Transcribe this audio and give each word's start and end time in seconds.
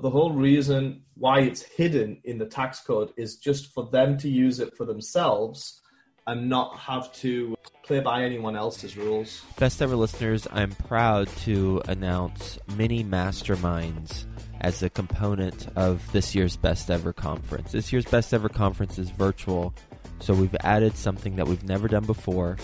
The 0.00 0.08
whole 0.08 0.32
reason 0.32 1.02
why 1.14 1.40
it's 1.40 1.60
hidden 1.60 2.22
in 2.24 2.38
the 2.38 2.46
tax 2.46 2.80
code 2.80 3.12
is 3.18 3.36
just 3.36 3.74
for 3.74 3.90
them 3.90 4.16
to 4.18 4.30
use 4.30 4.58
it 4.58 4.74
for 4.74 4.86
themselves 4.86 5.82
and 6.26 6.48
not 6.48 6.78
have 6.78 7.12
to 7.16 7.54
play 7.84 8.00
by 8.00 8.22
anyone 8.22 8.56
else's 8.56 8.96
rules. 8.96 9.42
Best 9.58 9.82
ever 9.82 9.96
listeners, 9.96 10.46
I'm 10.52 10.70
proud 10.70 11.28
to 11.42 11.82
announce 11.86 12.58
mini 12.78 13.04
masterminds 13.04 14.24
as 14.62 14.82
a 14.82 14.88
component 14.88 15.68
of 15.76 16.10
this 16.12 16.34
year's 16.34 16.56
best 16.56 16.90
ever 16.90 17.12
conference. 17.12 17.72
This 17.72 17.92
year's 17.92 18.06
best 18.06 18.32
ever 18.32 18.48
conference 18.48 18.98
is 18.98 19.10
virtual, 19.10 19.74
so 20.18 20.32
we've 20.32 20.56
added 20.60 20.96
something 20.96 21.36
that 21.36 21.46
we've 21.46 21.64
never 21.64 21.88
done 21.88 22.06
before, 22.06 22.56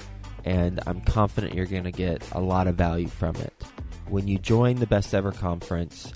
and 0.47 0.81
I'm 0.87 1.03
confident 1.03 1.53
you're 1.53 1.67
going 1.67 1.85
to 1.85 1.93
get 1.93 2.27
a 2.33 2.41
lot 2.41 2.67
of 2.67 2.77
value 2.77 3.09
from 3.09 3.37
it. 3.37 3.53
When 4.09 4.27
you 4.27 4.39
join 4.39 4.77
the 4.77 4.87
best 4.87 5.13
ever 5.13 5.33
conference, 5.33 6.15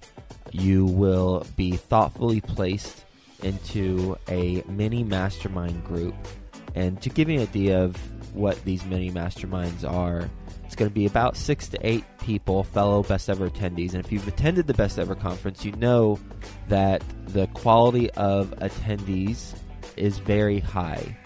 you 0.52 0.84
will 0.84 1.46
be 1.56 1.72
thoughtfully 1.72 2.40
placed 2.40 3.04
into 3.42 4.16
a 4.28 4.62
mini 4.68 5.04
mastermind 5.04 5.84
group. 5.84 6.14
And 6.74 7.00
to 7.02 7.08
give 7.08 7.28
you 7.28 7.36
an 7.36 7.42
idea 7.42 7.82
of 7.82 7.96
what 8.34 8.62
these 8.64 8.84
mini 8.84 9.10
masterminds 9.10 9.88
are, 9.88 10.30
it's 10.64 10.76
going 10.76 10.90
to 10.90 10.94
be 10.94 11.06
about 11.06 11.36
six 11.36 11.68
to 11.68 11.78
eight 11.86 12.04
people, 12.20 12.62
fellow 12.62 13.02
best 13.02 13.28
ever 13.28 13.50
attendees. 13.50 13.94
And 13.94 14.04
if 14.04 14.12
you've 14.12 14.28
attended 14.28 14.66
the 14.66 14.74
best 14.74 14.98
ever 14.98 15.14
conference, 15.14 15.64
you 15.64 15.72
know 15.72 16.20
that 16.68 17.02
the 17.28 17.48
quality 17.48 18.10
of 18.12 18.50
attendees 18.58 19.54
is 19.96 20.18
very 20.18 20.60
high. 20.60 21.16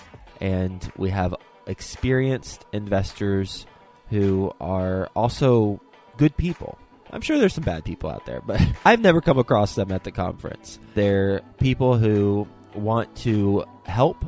And 0.41 0.91
we 0.97 1.11
have 1.11 1.35
experienced 1.67 2.65
investors 2.73 3.67
who 4.09 4.53
are 4.61 5.09
also 5.15 5.81
good 6.17 6.37
people. 6.37 6.79
I'm 7.15 7.21
sure 7.21 7.39
there's 7.39 7.55
some 7.55 7.63
bad 7.63 7.85
people 7.85 8.11
out 8.11 8.27
there, 8.27 8.43
but 8.45 8.61
I've 8.85 9.01
never 9.01 9.21
come 9.21 9.39
across 9.39 9.77
them 9.77 9.93
at 9.93 10.03
the 10.03 10.11
conference. 10.11 10.81
They're 10.95 11.43
people 11.59 11.97
who 11.97 12.49
want 12.75 13.15
to 13.19 13.65
help 13.87 14.25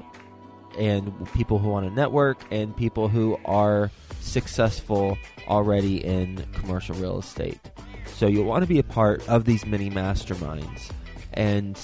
and 0.79 1.13
people 1.33 1.59
who 1.59 1.69
want 1.69 1.89
to 1.89 1.93
network 1.93 2.39
and 2.53 2.77
people 2.77 3.09
who 3.09 3.39
are 3.45 3.91
successful 4.21 5.19
already 5.49 6.05
in 6.05 6.47
commercial 6.53 6.95
real 6.95 7.19
estate. 7.19 7.59
So 8.07 8.29
you'll 8.29 8.45
want 8.45 8.63
to 8.63 8.69
be 8.69 8.79
a 8.79 8.85
part 8.85 9.29
of 9.29 9.47
these 9.47 9.67
mini 9.67 9.91
masterminds. 9.91 10.91
And 11.33 11.77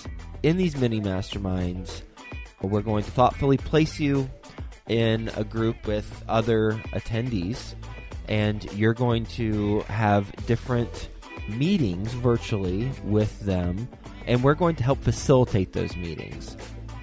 in 0.45 0.57
these 0.57 0.77
mini 0.77 1.01
masterminds, 1.01 2.03
we're 2.63 2.81
going 2.81 3.03
to 3.03 3.11
thoughtfully 3.11 3.57
place 3.57 3.99
you 3.99 4.31
in 4.89 5.31
a 5.37 5.43
group 5.43 5.85
with 5.87 6.25
other 6.29 6.73
attendees, 6.93 7.75
and 8.29 8.65
you're 8.73 8.95
going 8.95 9.27
to 9.27 9.81
have 9.83 10.31
different 10.47 11.09
meetings 11.49 12.13
virtually 12.15 12.91
with 13.05 13.41
them, 13.41 13.89
and 14.27 14.43
we're 14.43 14.55
going 14.55 14.77
to 14.77 14.85
help 14.85 15.03
facilitate 15.03 15.73
those 15.73 15.97
meetings. 15.97 16.57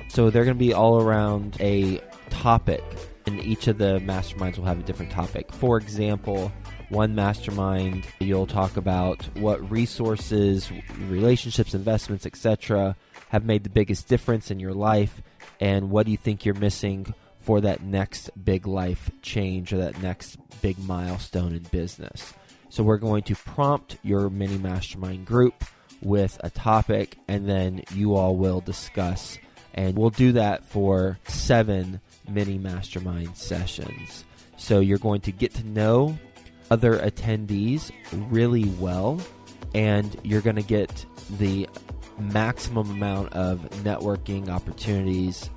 So 0.08 0.30
they're 0.30 0.45
going 0.45 0.58
to 0.58 0.66
be 0.66 0.73
all 0.73 1.02
around 1.02 1.58
a 1.59 2.02
topic, 2.30 2.84
and 3.25 3.40
each 3.42 3.67
of 3.67 3.78
the 3.78 4.00
masterminds 4.00 4.58
will 4.58 4.66
have 4.66 4.80
a 4.80 4.84
different 4.84 5.12
topic. 5.12 5.52
For 5.52 5.78
example, 5.78 6.52
one 6.90 7.14
mastermind, 7.14 8.06
you'll 8.20 8.47
talk 8.47 8.78
about 8.78 9.23
what 9.38 9.70
resources, 9.70 10.72
relationships, 11.08 11.73
investments, 11.73 12.25
etc., 12.25 12.95
have 13.30 13.45
made 13.45 13.64
the 13.64 13.70
biggest 13.70 14.08
difference 14.08 14.50
in 14.50 14.59
your 14.59 14.73
life, 14.73 15.22
and 15.59 15.92
what 15.92 16.06
do 16.06 16.12
you 16.12 16.17
think 16.17 16.45
you're 16.45 16.56
missing 16.56 17.14
for 17.50 17.61
that 17.61 17.81
next 17.81 18.30
big 18.45 18.67
life 18.67 19.09
change 19.23 19.73
or 19.73 19.78
that 19.78 20.00
next 20.03 20.38
big 20.61 20.78
milestone 20.78 21.52
in 21.52 21.64
business. 21.64 22.36
So, 22.69 22.83
we're 22.83 23.00
going 23.00 23.23
to 23.23 23.36
prompt 23.36 23.97
your 24.03 24.30
mini 24.30 24.59
mastermind 24.59 25.25
group 25.25 25.64
with 26.00 26.39
a 26.44 26.52
topic, 26.52 27.17
and 27.28 27.50
then 27.50 27.81
you 27.95 28.14
all 28.14 28.36
will 28.36 28.61
discuss 28.61 29.39
and 29.73 29.97
we'll 29.97 30.11
do 30.11 30.33
that 30.33 30.64
for 30.66 31.17
seven 31.28 32.00
mini 32.30 32.59
mastermind 32.59 33.36
sessions. 33.36 34.25
So 34.58 34.79
you're 34.79 35.00
going 35.00 35.22
to 35.22 35.31
get 35.31 35.56
to 35.56 35.63
know 35.66 36.19
other 36.69 37.00
attendees 37.00 37.91
really 38.29 38.66
well, 38.79 39.19
and 39.74 40.16
you're 40.24 40.41
going 40.41 40.57
to 40.57 40.62
get 40.62 41.03
the 41.40 41.68
maximum 42.19 42.91
amount 42.91 43.34
of 43.34 43.62
networking 43.84 44.50
opportunities 44.50 45.50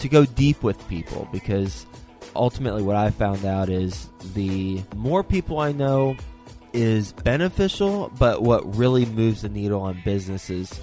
to 0.00 0.08
go 0.08 0.24
deep 0.24 0.62
with 0.62 0.88
people 0.88 1.28
because 1.32 1.86
ultimately 2.34 2.82
what 2.82 2.96
I 2.96 3.10
found 3.10 3.44
out 3.44 3.68
is 3.68 4.08
the 4.34 4.82
more 4.94 5.22
people 5.24 5.58
I 5.58 5.72
know 5.72 6.16
is 6.72 7.12
beneficial, 7.12 8.10
but 8.18 8.42
what 8.42 8.76
really 8.76 9.06
moves 9.06 9.42
the 9.42 9.48
needle 9.48 9.80
on 9.80 10.00
businesses 10.04 10.80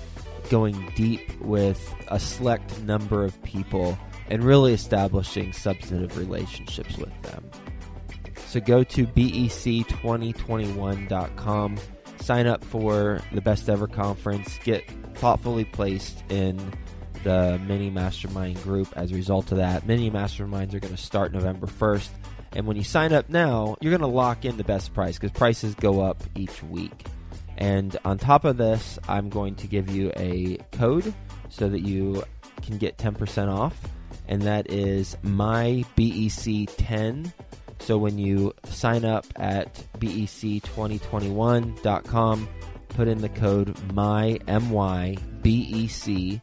going 0.50 0.92
deep 0.96 1.40
with 1.42 1.94
a 2.10 2.20
select 2.20 2.82
number 2.82 3.24
of 3.24 3.42
people 3.44 3.98
and 4.30 4.44
really 4.44 4.74
establishing 4.74 5.54
substantive 5.54 6.18
relationships 6.18 6.98
with 6.98 7.14
them. 7.22 7.50
So 8.48 8.60
go 8.60 8.84
to 8.84 9.08
bec2021.com, 9.08 11.78
sign 12.20 12.48
up 12.48 12.64
for 12.64 13.22
the 13.32 13.42
best 13.42 13.70
ever 13.70 13.88
conference, 13.88 14.60
get 14.64 14.84
thoughtfully 15.16 15.66
placed 15.66 16.24
in 16.30 16.60
the 17.24 17.60
mini 17.66 17.90
mastermind 17.90 18.62
group 18.64 18.88
as 18.96 19.12
a 19.12 19.16
result 19.16 19.52
of 19.52 19.58
that. 19.58 19.88
Mini 19.88 20.12
masterminds 20.12 20.74
are 20.74 20.80
going 20.80 20.96
to 20.96 21.02
start 21.02 21.34
November 21.34 21.68
1st. 21.68 22.10
And 22.54 22.66
when 22.68 22.78
you 22.78 22.84
sign 22.84 23.12
up 23.14 23.30
now, 23.30 23.76
you're 23.82 23.92
going 23.92 24.02
to 24.02 24.08
lock 24.08 24.46
in 24.46 24.58
the 24.58 24.64
best 24.64 24.94
price 24.94 25.18
because 25.18 25.32
prices 25.32 25.74
go 25.76 26.02
up 26.02 26.24
each 26.36 26.62
week. 26.64 27.08
And 27.58 27.98
on 28.06 28.18
top 28.18 28.46
of 28.46 28.56
this, 28.58 28.98
I'm 29.08 29.30
going 29.30 29.56
to 29.56 29.68
give 29.68 29.90
you 29.90 30.12
a 30.18 30.58
code 30.72 31.14
so 31.50 31.70
that 31.70 31.82
you 31.82 32.24
can 32.62 32.78
get 32.78 32.98
10% 32.98 33.52
off, 33.52 33.78
and 34.28 34.42
that 34.44 34.72
is 34.72 35.18
mybec10. 35.24 37.34
So 37.80 37.98
when 37.98 38.18
you 38.18 38.54
sign 38.66 39.04
up 39.06 39.26
at 39.36 39.74
bec2021.com, 40.00 42.50
put 42.90 43.08
in 43.08 43.20
the 43.20 43.30
code 43.30 43.94
my 43.94 44.38
m 44.48 44.70
y 44.70 45.18
b 45.42 45.88
c 45.88 46.40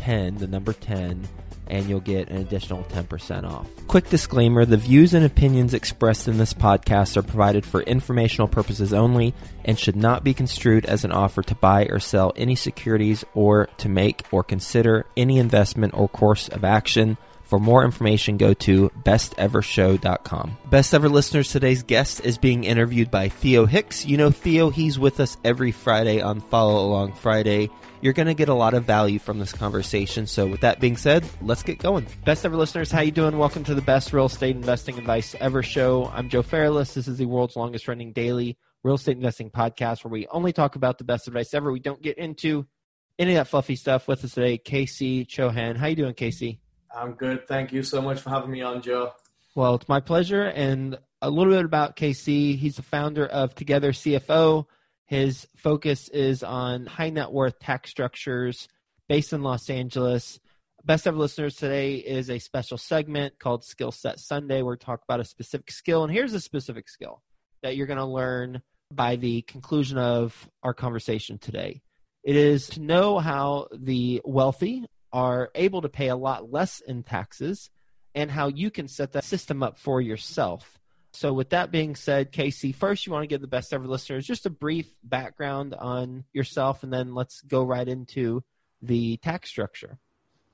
10, 0.00 0.38
the 0.38 0.46
number 0.46 0.72
10, 0.72 1.28
and 1.66 1.88
you'll 1.88 2.00
get 2.00 2.28
an 2.28 2.38
additional 2.38 2.82
10% 2.84 3.44
off. 3.44 3.68
Quick 3.86 4.08
disclaimer 4.08 4.64
the 4.64 4.76
views 4.76 5.14
and 5.14 5.24
opinions 5.24 5.74
expressed 5.74 6.26
in 6.26 6.38
this 6.38 6.54
podcast 6.54 7.16
are 7.16 7.22
provided 7.22 7.64
for 7.64 7.82
informational 7.82 8.48
purposes 8.48 8.92
only 8.92 9.34
and 9.64 9.78
should 9.78 9.96
not 9.96 10.24
be 10.24 10.34
construed 10.34 10.84
as 10.86 11.04
an 11.04 11.12
offer 11.12 11.42
to 11.42 11.54
buy 11.54 11.84
or 11.84 12.00
sell 12.00 12.32
any 12.34 12.56
securities 12.56 13.24
or 13.34 13.66
to 13.78 13.88
make 13.88 14.24
or 14.32 14.42
consider 14.42 15.06
any 15.16 15.38
investment 15.38 15.94
or 15.94 16.08
course 16.08 16.48
of 16.48 16.64
action. 16.64 17.16
For 17.50 17.58
more 17.58 17.84
information, 17.84 18.36
go 18.36 18.54
to 18.54 18.90
bestevershow.com. 19.02 20.56
Best 20.70 20.94
ever 20.94 21.08
listeners, 21.08 21.50
today's 21.50 21.82
guest 21.82 22.24
is 22.24 22.38
being 22.38 22.62
interviewed 22.62 23.10
by 23.10 23.28
Theo 23.28 23.66
Hicks. 23.66 24.06
You 24.06 24.18
know 24.18 24.30
Theo, 24.30 24.70
he's 24.70 25.00
with 25.00 25.18
us 25.18 25.36
every 25.42 25.72
Friday 25.72 26.20
on 26.20 26.42
Follow 26.42 26.86
Along 26.86 27.12
Friday. 27.12 27.68
You're 28.02 28.12
going 28.12 28.28
to 28.28 28.34
get 28.34 28.48
a 28.48 28.54
lot 28.54 28.74
of 28.74 28.84
value 28.84 29.18
from 29.18 29.40
this 29.40 29.52
conversation. 29.52 30.28
So 30.28 30.46
with 30.46 30.60
that 30.60 30.78
being 30.78 30.96
said, 30.96 31.28
let's 31.42 31.64
get 31.64 31.80
going. 31.80 32.06
Best 32.24 32.46
ever 32.46 32.56
listeners, 32.56 32.92
how 32.92 33.00
you 33.00 33.10
doing? 33.10 33.36
Welcome 33.36 33.64
to 33.64 33.74
the 33.74 33.82
best 33.82 34.12
real 34.12 34.26
estate 34.26 34.54
investing 34.54 34.96
advice 34.96 35.34
ever 35.40 35.64
show. 35.64 36.08
I'm 36.14 36.28
Joe 36.28 36.42
Fairless. 36.42 36.94
This 36.94 37.08
is 37.08 37.18
the 37.18 37.26
world's 37.26 37.56
longest 37.56 37.88
running 37.88 38.12
daily 38.12 38.58
real 38.84 38.94
estate 38.94 39.16
investing 39.16 39.50
podcast 39.50 40.04
where 40.04 40.12
we 40.12 40.28
only 40.28 40.52
talk 40.52 40.76
about 40.76 40.98
the 40.98 41.04
best 41.04 41.26
advice 41.26 41.52
ever. 41.52 41.72
We 41.72 41.80
don't 41.80 42.00
get 42.00 42.16
into 42.16 42.68
any 43.18 43.32
of 43.32 43.38
that 43.38 43.48
fluffy 43.50 43.74
stuff 43.74 44.06
with 44.06 44.24
us 44.24 44.34
today. 44.34 44.56
Casey 44.56 45.26
Chohan. 45.26 45.76
How 45.76 45.88
you 45.88 45.96
doing, 45.96 46.14
Casey? 46.14 46.60
I'm 46.94 47.12
good. 47.12 47.46
Thank 47.46 47.72
you 47.72 47.82
so 47.82 48.02
much 48.02 48.20
for 48.20 48.30
having 48.30 48.50
me 48.50 48.62
on, 48.62 48.82
Joe. 48.82 49.12
Well, 49.54 49.76
it's 49.76 49.88
my 49.88 50.00
pleasure. 50.00 50.44
And 50.44 50.98
a 51.22 51.30
little 51.30 51.52
bit 51.52 51.64
about 51.64 51.96
KC. 51.96 52.56
He's 52.56 52.76
the 52.76 52.82
founder 52.82 53.26
of 53.26 53.54
Together 53.54 53.92
CFO. 53.92 54.66
His 55.06 55.46
focus 55.56 56.08
is 56.08 56.42
on 56.42 56.86
high 56.86 57.10
net 57.10 57.32
worth 57.32 57.58
tax 57.58 57.90
structures 57.90 58.68
based 59.08 59.32
in 59.32 59.42
Los 59.42 59.68
Angeles. 59.68 60.38
Best 60.84 61.06
ever 61.06 61.16
listeners 61.16 61.56
today 61.56 61.96
is 61.96 62.30
a 62.30 62.38
special 62.38 62.78
segment 62.78 63.38
called 63.38 63.64
Skill 63.64 63.92
Set 63.92 64.18
Sunday 64.18 64.62
where 64.62 64.74
we 64.74 64.78
talk 64.78 65.02
about 65.02 65.20
a 65.20 65.24
specific 65.24 65.70
skill. 65.70 66.04
And 66.04 66.12
here's 66.12 66.32
a 66.32 66.40
specific 66.40 66.88
skill 66.88 67.22
that 67.62 67.76
you're 67.76 67.86
going 67.86 67.98
to 67.98 68.04
learn 68.04 68.62
by 68.90 69.16
the 69.16 69.42
conclusion 69.42 69.98
of 69.98 70.48
our 70.62 70.72
conversation 70.72 71.38
today. 71.38 71.82
It 72.22 72.36
is 72.36 72.68
to 72.70 72.80
know 72.80 73.18
how 73.18 73.68
the 73.72 74.22
wealthy 74.24 74.86
are 75.12 75.50
able 75.54 75.82
to 75.82 75.88
pay 75.88 76.08
a 76.08 76.16
lot 76.16 76.52
less 76.52 76.80
in 76.80 77.02
taxes 77.02 77.70
and 78.14 78.30
how 78.30 78.48
you 78.48 78.70
can 78.70 78.88
set 78.88 79.12
that 79.12 79.24
system 79.24 79.62
up 79.62 79.78
for 79.78 80.00
yourself. 80.00 80.78
So, 81.12 81.32
with 81.32 81.50
that 81.50 81.72
being 81.72 81.96
said, 81.96 82.30
Casey, 82.30 82.70
first 82.72 83.04
you 83.04 83.12
want 83.12 83.24
to 83.24 83.26
give 83.28 83.40
the 83.40 83.48
best 83.48 83.72
ever 83.72 83.86
listeners 83.86 84.26
just 84.26 84.46
a 84.46 84.50
brief 84.50 84.86
background 85.02 85.74
on 85.74 86.24
yourself, 86.32 86.84
and 86.84 86.92
then 86.92 87.14
let's 87.14 87.40
go 87.40 87.64
right 87.64 87.86
into 87.86 88.44
the 88.82 89.16
tax 89.16 89.48
structure. 89.48 89.98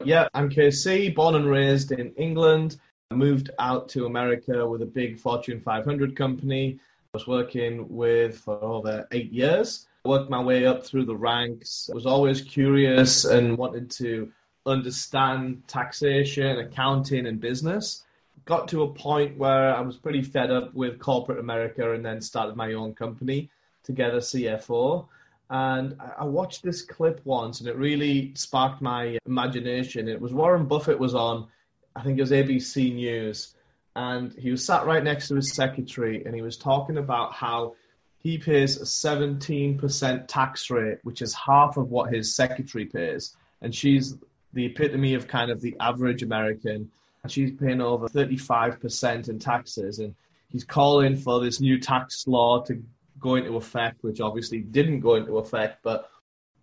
Yeah, 0.03 0.29
I'm 0.33 0.49
Casey, 0.49 1.11
born 1.11 1.35
and 1.35 1.47
raised 1.47 1.93
in 1.93 2.13
England. 2.15 2.79
I 3.11 3.15
moved 3.15 3.51
out 3.59 3.89
to 3.91 4.07
America 4.07 4.67
with 4.67 4.81
a 4.81 4.87
big 4.87 5.19
Fortune 5.19 5.61
500 5.61 6.17
company. 6.17 6.79
I 6.81 7.19
was 7.19 7.27
working 7.27 7.87
with 7.89 8.39
for 8.39 8.63
over 8.63 9.07
eight 9.13 9.33
years 9.33 9.87
I 10.07 10.09
worked 10.09 10.31
my 10.31 10.41
way 10.41 10.67
up 10.67 10.87
through 10.87 11.07
the 11.07 11.17
ranks. 11.17 11.91
I 11.91 11.95
was 11.95 12.07
always 12.07 12.41
curious 12.41 13.25
and 13.25 13.59
wanted 13.59 13.91
to 13.93 14.31
understand 14.67 15.63
taxation, 15.69 16.59
accounting, 16.59 17.27
and 17.27 17.41
business. 17.41 18.05
Got 18.45 18.69
to 18.69 18.83
a 18.83 18.93
point 18.93 19.39
where 19.39 19.75
I 19.75 19.81
was 19.81 19.97
pretty 19.97 20.23
fed 20.23 20.51
up 20.51 20.75
with 20.75 20.99
corporate 20.99 21.39
America 21.39 21.93
and 21.93 22.05
then 22.05 22.21
started 22.21 22.57
my 22.57 22.75
own 22.75 22.95
company, 22.95 23.51
Together 23.83 24.19
CFO. 24.19 25.07
And 25.49 25.97
I 26.19 26.25
watched 26.25 26.63
this 26.63 26.83
clip 26.83 27.21
once 27.25 27.61
and 27.61 27.69
it 27.69 27.77
really 27.77 28.33
sparked 28.35 28.83
my 28.83 29.19
imagination. 29.27 30.09
It 30.09 30.21
was 30.21 30.33
Warren 30.33 30.67
Buffett 30.67 30.99
was 30.99 31.15
on, 31.15 31.47
I 31.95 32.03
think 32.03 32.19
it 32.19 32.23
was 32.23 32.33
ABC 32.33 32.95
News, 32.95 33.55
and 33.95 34.33
he 34.33 34.51
was 34.51 34.65
sat 34.65 34.87
right 34.87 35.03
next 35.03 35.29
to 35.29 35.37
his 35.37 35.55
secretary 35.55 36.25
and 36.25 36.35
he 36.35 36.43
was 36.43 36.57
talking 36.57 36.99
about 36.99 37.33
how 37.33 37.77
he 38.19 38.39
pays 38.39 38.81
a 38.81 38.85
17% 38.85 40.27
tax 40.27 40.69
rate, 40.69 40.99
which 41.05 41.23
is 41.23 41.33
half 41.33 41.77
of 41.77 41.91
what 41.91 42.13
his 42.13 42.35
secretary 42.35 42.85
pays. 42.85 43.37
And 43.63 43.73
she's 43.73 44.17
the 44.53 44.67
epitome 44.67 45.15
of 45.15 45.29
kind 45.29 45.51
of 45.51 45.61
the 45.61 45.77
average 45.81 46.23
American. 46.23 46.91
And 47.23 47.33
she's 47.33 47.53
paying 47.53 47.81
over 47.81 48.09
35% 48.09 49.29
in 49.29 49.39
taxes. 49.39 49.99
And 49.99 50.15
he's 50.51 50.65
calling 50.65 51.17
for 51.17 51.41
this 51.41 51.61
new 51.61 51.79
tax 51.79 52.27
law 52.27 52.63
to 52.65 52.83
go 53.19 53.35
into 53.37 53.57
effect, 53.57 54.03
which 54.03 54.21
obviously 54.21 54.61
didn't 54.61 55.01
go 55.01 55.15
into 55.17 55.39
effect. 55.39 55.83
But 55.83 56.11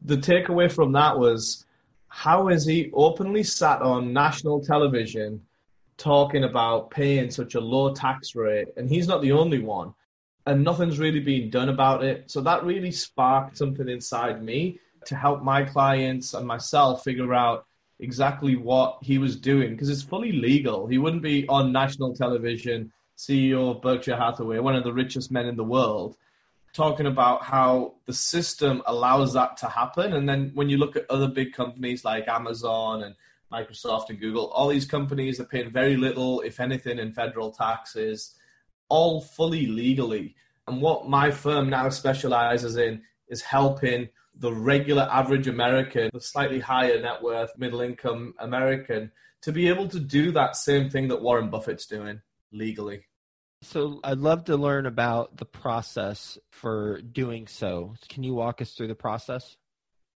the 0.01 0.17
takeaway 0.17 0.71
from 0.71 0.91
that 0.93 1.17
was 1.17 1.65
how 2.07 2.49
is 2.49 2.65
he 2.65 2.91
openly 2.93 3.43
sat 3.43 3.81
on 3.81 4.13
national 4.13 4.61
television 4.61 5.41
talking 5.97 6.43
about 6.43 6.91
paying 6.91 7.31
such 7.31 7.55
a 7.55 7.59
low 7.59 7.93
tax 7.93 8.35
rate? 8.35 8.67
And 8.77 8.89
he's 8.89 9.07
not 9.07 9.21
the 9.21 9.31
only 9.31 9.59
one 9.59 9.93
and 10.45 10.63
nothing's 10.63 10.99
really 10.99 11.19
being 11.19 11.49
done 11.49 11.69
about 11.69 12.03
it. 12.03 12.29
So 12.29 12.41
that 12.41 12.63
really 12.63 12.91
sparked 12.91 13.57
something 13.57 13.87
inside 13.87 14.43
me 14.43 14.79
to 15.05 15.15
help 15.15 15.41
my 15.41 15.63
clients 15.63 16.33
and 16.33 16.45
myself 16.45 17.03
figure 17.03 17.33
out 17.33 17.65
exactly 18.03 18.55
what 18.55 18.97
he 19.01 19.17
was 19.17 19.35
doing 19.35 19.71
because 19.71 19.89
it's 19.89 20.03
fully 20.03 20.31
legal. 20.31 20.87
He 20.87 20.97
wouldn't 20.97 21.23
be 21.23 21.47
on 21.47 21.71
national 21.71 22.13
television, 22.13 22.91
CEO 23.17 23.71
of 23.71 23.81
Berkshire 23.81 24.17
Hathaway, 24.17 24.59
one 24.59 24.75
of 24.75 24.83
the 24.83 24.93
richest 24.93 25.31
men 25.31 25.45
in 25.45 25.55
the 25.55 25.63
world, 25.63 26.17
talking 26.73 27.05
about 27.05 27.43
how 27.43 27.95
the 28.05 28.13
system 28.13 28.81
allows 28.85 29.33
that 29.33 29.57
to 29.57 29.67
happen. 29.67 30.13
And 30.13 30.27
then 30.27 30.51
when 30.53 30.69
you 30.69 30.77
look 30.77 30.95
at 30.95 31.09
other 31.09 31.27
big 31.27 31.53
companies 31.53 32.03
like 32.03 32.27
Amazon 32.27 33.03
and 33.03 33.15
Microsoft 33.51 34.09
and 34.09 34.19
Google, 34.19 34.47
all 34.47 34.67
these 34.67 34.85
companies 34.85 35.39
are 35.39 35.45
paying 35.45 35.71
very 35.71 35.95
little, 35.95 36.41
if 36.41 36.59
anything, 36.59 36.99
in 36.99 37.13
federal 37.13 37.51
taxes 37.51 38.35
all 38.89 39.21
fully 39.21 39.65
legally. 39.65 40.35
And 40.67 40.81
what 40.81 41.09
my 41.09 41.31
firm 41.31 41.69
now 41.69 41.89
specializes 41.89 42.77
in 42.77 43.01
is 43.27 43.41
helping 43.41 44.09
the 44.35 44.53
regular 44.53 45.07
average 45.11 45.47
American, 45.47 46.09
the 46.13 46.21
slightly 46.21 46.59
higher 46.59 46.99
net 46.99 47.21
worth, 47.21 47.51
middle 47.57 47.81
income 47.81 48.33
American, 48.39 49.11
to 49.41 49.51
be 49.51 49.67
able 49.67 49.87
to 49.89 49.99
do 49.99 50.31
that 50.31 50.55
same 50.55 50.89
thing 50.89 51.09
that 51.09 51.21
Warren 51.21 51.49
Buffett's 51.49 51.85
doing 51.85 52.21
legally. 52.51 53.05
So 53.61 53.99
I'd 54.03 54.17
love 54.17 54.45
to 54.45 54.57
learn 54.57 54.85
about 54.85 55.37
the 55.37 55.45
process 55.45 56.37
for 56.51 57.01
doing 57.01 57.47
so. 57.47 57.95
Can 58.09 58.23
you 58.23 58.33
walk 58.33 58.61
us 58.61 58.73
through 58.73 58.87
the 58.87 58.95
process? 58.95 59.55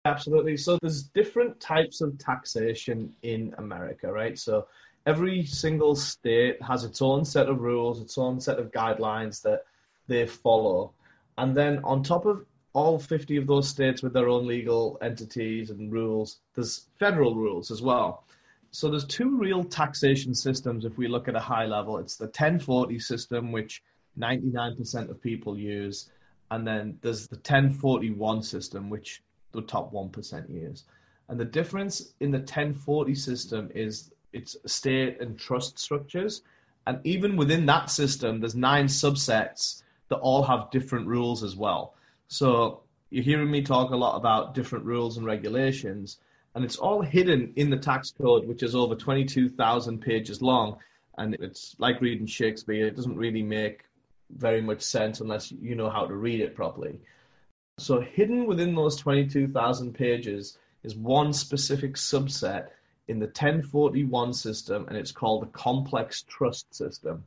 Absolutely. 0.05 0.57
So 0.57 0.77
there's 0.81 1.03
different 1.03 1.59
types 1.59 2.01
of 2.01 2.17
taxation 2.17 3.13
in 3.21 3.53
America, 3.57 4.11
right? 4.11 4.37
So 4.37 4.67
every 5.05 5.45
single 5.45 5.95
state 5.95 6.61
has 6.61 6.83
its 6.83 7.01
own 7.01 7.25
set 7.25 7.47
of 7.47 7.61
rules, 7.61 8.01
its 8.01 8.17
own 8.17 8.39
set 8.39 8.59
of 8.59 8.71
guidelines 8.71 9.41
that 9.43 9.63
they 10.07 10.25
follow. 10.25 10.93
And 11.37 11.55
then 11.55 11.79
on 11.83 12.03
top 12.03 12.25
of 12.25 12.45
all 12.77 12.99
50 12.99 13.37
of 13.37 13.47
those 13.47 13.67
states 13.67 14.03
with 14.03 14.13
their 14.13 14.29
own 14.29 14.45
legal 14.45 14.99
entities 15.01 15.71
and 15.71 15.91
rules, 15.91 16.41
there's 16.53 16.85
federal 16.99 17.33
rules 17.33 17.71
as 17.71 17.81
well. 17.81 18.23
So 18.69 18.87
there's 18.87 19.03
two 19.05 19.35
real 19.35 19.63
taxation 19.63 20.35
systems 20.35 20.85
if 20.85 20.95
we 20.95 21.07
look 21.07 21.27
at 21.27 21.35
a 21.35 21.39
high 21.39 21.65
level. 21.65 21.97
It's 21.97 22.17
the 22.17 22.25
1040 22.25 22.99
system, 22.99 23.51
which 23.51 23.81
99% 24.19 25.09
of 25.09 25.19
people 25.19 25.57
use, 25.57 26.11
and 26.51 26.67
then 26.67 26.99
there's 27.01 27.27
the 27.27 27.37
1041 27.37 28.43
system, 28.43 28.91
which 28.91 29.23
the 29.53 29.63
top 29.63 29.91
1% 29.91 30.47
use. 30.53 30.83
And 31.29 31.39
the 31.39 31.45
difference 31.45 32.13
in 32.19 32.29
the 32.29 32.37
1040 32.37 33.15
system 33.15 33.71
is 33.73 34.11
its 34.33 34.55
state 34.67 35.19
and 35.19 35.39
trust 35.39 35.79
structures. 35.79 36.43
And 36.85 36.99
even 37.03 37.37
within 37.37 37.65
that 37.65 37.89
system, 37.89 38.39
there's 38.39 38.53
nine 38.53 38.85
subsets 38.85 39.81
that 40.09 40.17
all 40.17 40.43
have 40.43 40.69
different 40.69 41.07
rules 41.07 41.43
as 41.43 41.55
well. 41.55 41.95
So 42.27 42.83
you're 43.09 43.23
hearing 43.23 43.49
me 43.49 43.61
talk 43.61 43.91
a 43.91 43.95
lot 43.95 44.17
about 44.17 44.53
different 44.53 44.85
rules 44.85 45.17
and 45.17 45.25
regulations, 45.25 46.19
and 46.55 46.65
it's 46.65 46.75
all 46.75 47.01
hidden 47.01 47.53
in 47.55 47.69
the 47.69 47.77
tax 47.77 48.11
code, 48.11 48.47
which 48.47 48.63
is 48.63 48.75
over 48.75 48.95
22,000 48.95 49.99
pages 49.99 50.41
long. 50.41 50.77
And 51.17 51.35
it's 51.35 51.75
like 51.79 52.01
reading 52.01 52.27
Shakespeare, 52.27 52.87
it 52.87 52.95
doesn't 52.95 53.15
really 53.15 53.43
make 53.43 53.83
very 54.35 54.61
much 54.61 54.81
sense 54.81 55.21
unless 55.21 55.51
you 55.51 55.75
know 55.75 55.89
how 55.89 56.05
to 56.05 56.15
read 56.15 56.41
it 56.41 56.55
properly. 56.55 56.99
So, 57.79 58.01
hidden 58.01 58.45
within 58.45 58.75
those 58.75 58.97
22,000 58.97 59.93
pages 59.93 60.57
is 60.83 60.95
one 60.95 61.31
specific 61.31 61.95
subset 61.95 62.69
in 63.07 63.19
the 63.19 63.27
1041 63.27 64.33
system, 64.33 64.85
and 64.87 64.97
it's 64.97 65.11
called 65.11 65.43
the 65.43 65.51
complex 65.51 66.23
trust 66.23 66.73
system. 66.73 67.23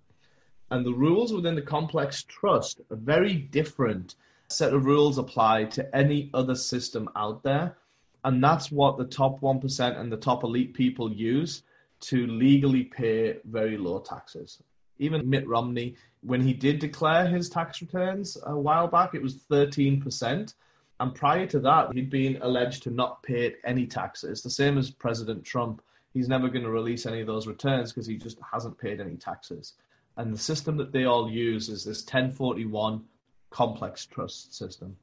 And 0.71 0.85
the 0.85 0.93
rules 0.93 1.33
within 1.33 1.55
the 1.55 1.63
complex 1.63 2.23
trust 2.25 2.81
are 2.91 2.97
very 2.97 3.35
different 3.35 4.17
set 4.51 4.75
of 4.75 4.85
rules 4.85 5.19
apply 5.19 5.65
to 5.65 5.97
any 5.97 6.31
other 6.35 6.55
system 6.55 7.09
out 7.17 7.43
there. 7.43 7.77
And 8.25 8.43
that's 8.43 8.71
what 8.71 8.99
the 8.99 9.05
top 9.05 9.41
1% 9.41 9.99
and 9.99 10.13
the 10.13 10.17
top 10.17 10.45
elite 10.45 10.75
people 10.75 11.13
use 11.13 11.63
to 12.01 12.27
legally 12.27 12.85
pay 12.85 13.39
very 13.45 13.77
low 13.77 14.01
taxes. 14.01 14.63
Even 14.99 15.29
Mitt 15.29 15.47
Romney, 15.49 15.97
when 16.23 16.43
he 16.43 16.53
did 16.53 16.79
declare 16.79 17.27
his 17.27 17.49
tax 17.49 17.81
returns 17.81 18.37
a 18.45 18.59
while 18.59 18.87
back, 18.87 19.15
it 19.15 19.23
was 19.23 19.37
13%. 19.51 20.55
And 21.01 21.15
prior 21.15 21.47
to 21.47 21.61
that, 21.61 21.95
he'd 21.95 22.11
been 22.11 22.39
alleged 22.43 22.83
to 22.83 22.91
not 22.91 23.23
pay 23.23 23.55
any 23.65 23.87
taxes. 23.87 24.43
The 24.43 24.51
same 24.51 24.77
as 24.77 24.91
President 24.91 25.45
Trump. 25.45 25.83
He's 26.13 26.29
never 26.29 26.49
going 26.49 26.65
to 26.65 26.71
release 26.71 27.07
any 27.07 27.21
of 27.21 27.27
those 27.27 27.47
returns 27.47 27.93
because 27.93 28.07
he 28.07 28.17
just 28.17 28.39
hasn't 28.53 28.77
paid 28.77 29.01
any 29.01 29.17
taxes. 29.17 29.75
And 30.17 30.35
the 30.35 30.39
system 30.39 30.77
that 30.77 30.93
they 30.93 31.05
all 31.05 31.31
use 31.31 31.69
is 31.69 31.85
this 31.85 32.03
1041 32.03 33.03
complex 33.51 34.07
trust 34.07 34.55
system. 34.55 34.97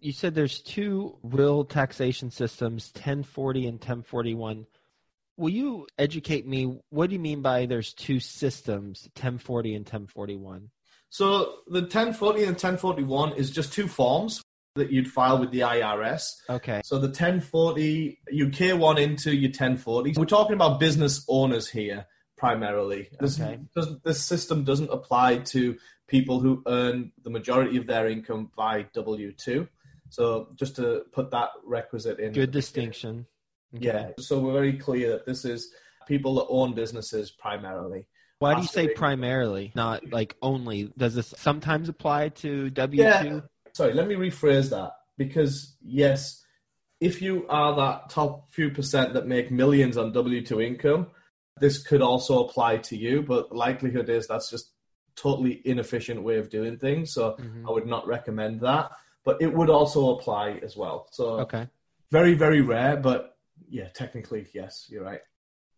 You 0.00 0.12
said 0.12 0.34
there's 0.34 0.60
two 0.60 1.16
real 1.22 1.64
taxation 1.64 2.30
systems, 2.30 2.92
1040 2.94 3.66
and 3.66 3.74
1041. 3.74 4.66
Will 5.36 5.48
you 5.48 5.86
educate 5.98 6.46
me? 6.46 6.78
What 6.90 7.08
do 7.08 7.14
you 7.14 7.20
mean 7.20 7.42
by 7.42 7.66
there's 7.66 7.94
two 7.94 8.20
systems, 8.20 9.08
1040 9.14 9.74
and 9.74 9.84
1041? 9.84 10.70
So 11.10 11.60
the 11.68 11.80
1040 11.80 12.40
and 12.40 12.50
1041 12.50 13.32
is 13.32 13.50
just 13.50 13.72
two 13.72 13.88
forms 13.88 14.42
that 14.74 14.92
you'd 14.92 15.08
file 15.08 15.38
with 15.38 15.50
the 15.50 15.60
IRS. 15.60 16.30
Okay. 16.48 16.80
So 16.84 16.98
the 16.98 17.08
1040, 17.08 18.20
you 18.30 18.48
K1 18.48 18.98
into 18.98 19.34
your 19.34 19.50
1040. 19.50 20.14
We're 20.16 20.24
talking 20.24 20.54
about 20.54 20.80
business 20.80 21.24
owners 21.28 21.68
here 21.68 22.06
primarily. 22.36 23.08
This, 23.20 23.40
okay. 23.40 23.58
this 24.04 24.22
system 24.22 24.64
doesn't 24.64 24.90
apply 24.90 25.38
to 25.38 25.76
people 26.08 26.40
who 26.40 26.62
earn 26.66 27.12
the 27.22 27.30
majority 27.30 27.76
of 27.76 27.86
their 27.86 28.08
income 28.08 28.50
by 28.56 28.86
W 28.94 29.32
2. 29.32 29.68
So 30.10 30.48
just 30.56 30.76
to 30.76 31.04
put 31.12 31.30
that 31.30 31.50
requisite 31.64 32.18
in. 32.18 32.32
Good 32.32 32.50
distinction. 32.50 33.26
Okay. 33.76 33.86
Yeah. 33.86 34.10
So 34.18 34.40
we're 34.40 34.54
very 34.54 34.78
clear 34.78 35.10
that 35.10 35.26
this 35.26 35.44
is 35.44 35.72
people 36.06 36.34
that 36.36 36.46
own 36.48 36.74
businesses 36.74 37.30
primarily. 37.30 38.06
Why 38.40 38.54
do 38.54 38.62
you 38.62 38.68
say 38.68 38.88
primarily, 38.88 39.72
not 39.74 40.10
like 40.10 40.36
only? 40.40 40.92
Does 40.96 41.14
this 41.14 41.34
sometimes 41.36 41.88
apply 41.88 42.30
to 42.30 42.70
W 42.70 43.02
2? 43.02 43.08
Yeah 43.08 43.40
sorry, 43.78 43.94
let 43.94 44.08
me 44.08 44.16
rephrase 44.16 44.70
that 44.70 44.92
because 45.16 45.76
yes, 45.80 46.44
if 47.00 47.22
you 47.22 47.46
are 47.48 47.76
that 47.76 48.10
top 48.10 48.52
few 48.52 48.70
percent 48.70 49.14
that 49.14 49.26
make 49.26 49.50
millions 49.50 49.96
on 49.96 50.12
W 50.12 50.44
two 50.44 50.60
income, 50.60 51.06
this 51.58 51.78
could 51.82 52.02
also 52.02 52.44
apply 52.44 52.78
to 52.78 52.96
you. 52.96 53.22
But 53.22 53.54
likelihood 53.54 54.08
is 54.08 54.26
that's 54.26 54.50
just 54.50 54.72
totally 55.20 55.60
inefficient 55.64 56.22
way 56.22 56.38
of 56.38 56.50
doing 56.50 56.78
things. 56.78 57.12
So 57.12 57.32
mm-hmm. 57.32 57.68
I 57.68 57.72
would 57.72 57.86
not 57.86 58.06
recommend 58.06 58.60
that. 58.60 58.90
But 59.24 59.42
it 59.42 59.52
would 59.52 59.68
also 59.68 60.16
apply 60.16 60.60
as 60.62 60.76
well. 60.76 61.08
So 61.10 61.40
okay, 61.40 61.68
very 62.10 62.34
very 62.34 62.62
rare, 62.62 62.96
but 62.96 63.36
yeah, 63.68 63.88
technically 63.88 64.46
yes, 64.54 64.86
you're 64.88 65.04
right. 65.04 65.20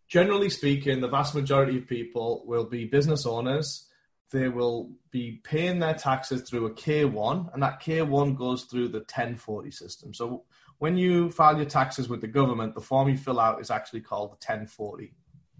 Generally 0.09 0.51
speaking, 0.51 1.01
the 1.01 1.09
vast 1.09 1.35
majority 1.35 1.79
of 1.79 1.87
people 1.87 2.43
will 2.47 2.65
be 2.65 2.85
business 2.85 3.27
owners 3.27 3.91
they 4.31 4.49
will 4.49 4.91
be 5.11 5.41
paying 5.43 5.81
their 5.81 5.95
taxes 5.95 6.43
through 6.43 6.67
a 6.67 6.71
K1, 6.71 7.53
and 7.53 7.63
that 7.63 7.83
K1 7.83 8.37
goes 8.37 8.65
through 8.65 8.89
the 8.89 8.99
1040 8.99 9.71
system. 9.71 10.15
So 10.15 10.45
when 10.79 10.97
you 10.97 11.31
file 11.31 11.57
your 11.57 11.67
taxes 11.67 12.09
with 12.09 12.21
the 12.21 12.29
government, 12.29 12.75
the 12.75 12.81
form 12.81 13.09
you 13.09 13.17
fill 13.17 13.41
out 13.41 13.61
is 13.61 13.71
actually 13.71 14.01
called 14.01 14.31
the 14.31 14.35
1040 14.35 15.13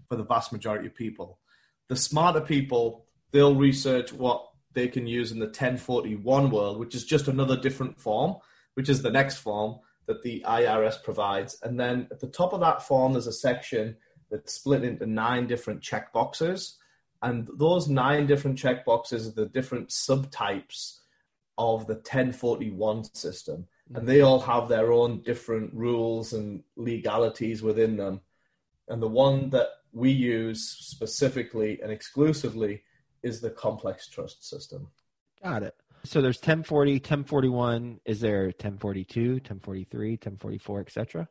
for 0.07 0.15
the 0.15 0.23
vast 0.23 0.51
majority 0.51 0.87
of 0.87 0.95
people. 0.95 1.39
The 1.89 1.95
smarter 1.95 2.41
people, 2.41 3.05
they'll 3.31 3.55
research 3.55 4.13
what 4.13 4.47
they 4.73 4.87
can 4.87 5.07
use 5.07 5.31
in 5.31 5.39
the 5.39 5.45
1041 5.45 6.49
world, 6.49 6.77
which 6.77 6.95
is 6.95 7.03
just 7.03 7.27
another 7.27 7.57
different 7.57 7.99
form 7.99 8.35
which 8.75 8.89
is 8.89 9.01
the 9.01 9.11
next 9.11 9.37
form 9.37 9.79
that 10.07 10.21
the 10.21 10.43
IRS 10.47 11.01
provides. 11.03 11.57
And 11.63 11.79
then 11.79 12.07
at 12.11 12.19
the 12.19 12.27
top 12.27 12.53
of 12.53 12.61
that 12.61 12.81
form, 12.81 13.13
there's 13.13 13.27
a 13.27 13.33
section 13.33 13.97
that's 14.29 14.53
split 14.53 14.83
into 14.83 15.05
nine 15.05 15.47
different 15.47 15.81
checkboxes. 15.81 16.75
And 17.21 17.47
those 17.53 17.87
nine 17.87 18.25
different 18.25 18.57
checkboxes 18.57 19.27
are 19.27 19.35
the 19.35 19.45
different 19.47 19.89
subtypes 19.89 20.99
of 21.57 21.85
the 21.85 21.95
1041 21.95 23.03
system. 23.13 23.67
Hmm. 23.89 23.97
And 23.97 24.07
they 24.07 24.21
all 24.21 24.39
have 24.39 24.67
their 24.67 24.91
own 24.91 25.21
different 25.21 25.73
rules 25.73 26.33
and 26.33 26.63
legalities 26.75 27.61
within 27.61 27.97
them. 27.97 28.21
And 28.87 29.01
the 29.01 29.07
one 29.07 29.49
that 29.51 29.67
we 29.93 30.09
use 30.09 30.67
specifically 30.67 31.79
and 31.81 31.91
exclusively 31.91 32.83
is 33.23 33.41
the 33.41 33.49
complex 33.49 34.07
trust 34.07 34.47
system. 34.47 34.87
Got 35.43 35.63
it. 35.63 35.75
So 36.03 36.21
there's 36.21 36.37
1040, 36.37 36.93
1041. 36.93 37.99
Is 38.05 38.21
there 38.21 38.45
1042, 38.45 39.33
1043, 39.33 40.11
1044, 40.11 40.79
etc.? 40.81 41.29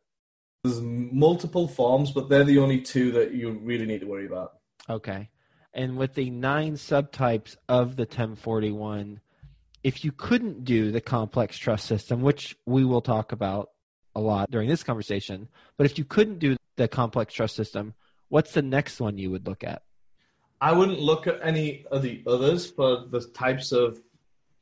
There's 0.63 0.81
multiple 0.81 1.67
forms, 1.67 2.13
but 2.13 2.29
they're 2.29 2.45
the 2.45 2.59
only 2.59 2.81
two 2.81 3.13
that 3.13 3.33
you 3.33 3.53
really 3.53 3.87
need 3.87 4.01
to 4.01 4.07
worry 4.07 4.27
about. 4.27 4.59
Okay. 4.89 5.31
And 5.73 5.97
with 5.97 6.15
the 6.15 6.31
nine 6.31 6.75
subtypes 6.75 7.57
of 7.69 7.97
the 7.97 8.03
1041, 8.03 9.21
if 9.83 10.05
you 10.05 10.13
couldn't 10.13 10.65
do 10.65 10.91
the 10.91 11.01
complex 11.01 11.57
trust 11.57 11.87
system, 11.87 12.21
which 12.21 12.57
we 12.67 12.85
will 12.85 13.01
talk 13.01 13.33
about 13.33 13.71
a 14.15 14.21
lot 14.21 14.51
during 14.51 14.69
this 14.69 14.83
conversation, 14.83 15.49
but 15.77 15.87
if 15.87 15.97
you 15.97 16.05
couldn't 16.05 16.39
do 16.39 16.57
the 16.77 16.89
complex 16.89 17.33
trust 17.33 17.57
system, 17.57 17.95
what's 18.29 18.53
the 18.53 18.63
next 18.63 19.01
one 19.01 19.17
you 19.17 19.31
would 19.31 19.47
look 19.47 19.65
at? 19.65 19.83
I 20.61 20.73
wouldn't 20.73 21.01
look 21.01 21.27
at 21.27 21.41
any 21.43 21.87
of 21.91 22.03
the 22.03 22.23
others 22.27 22.71
for 22.71 23.05
the 23.09 23.21
types 23.21 23.73
of 23.73 24.01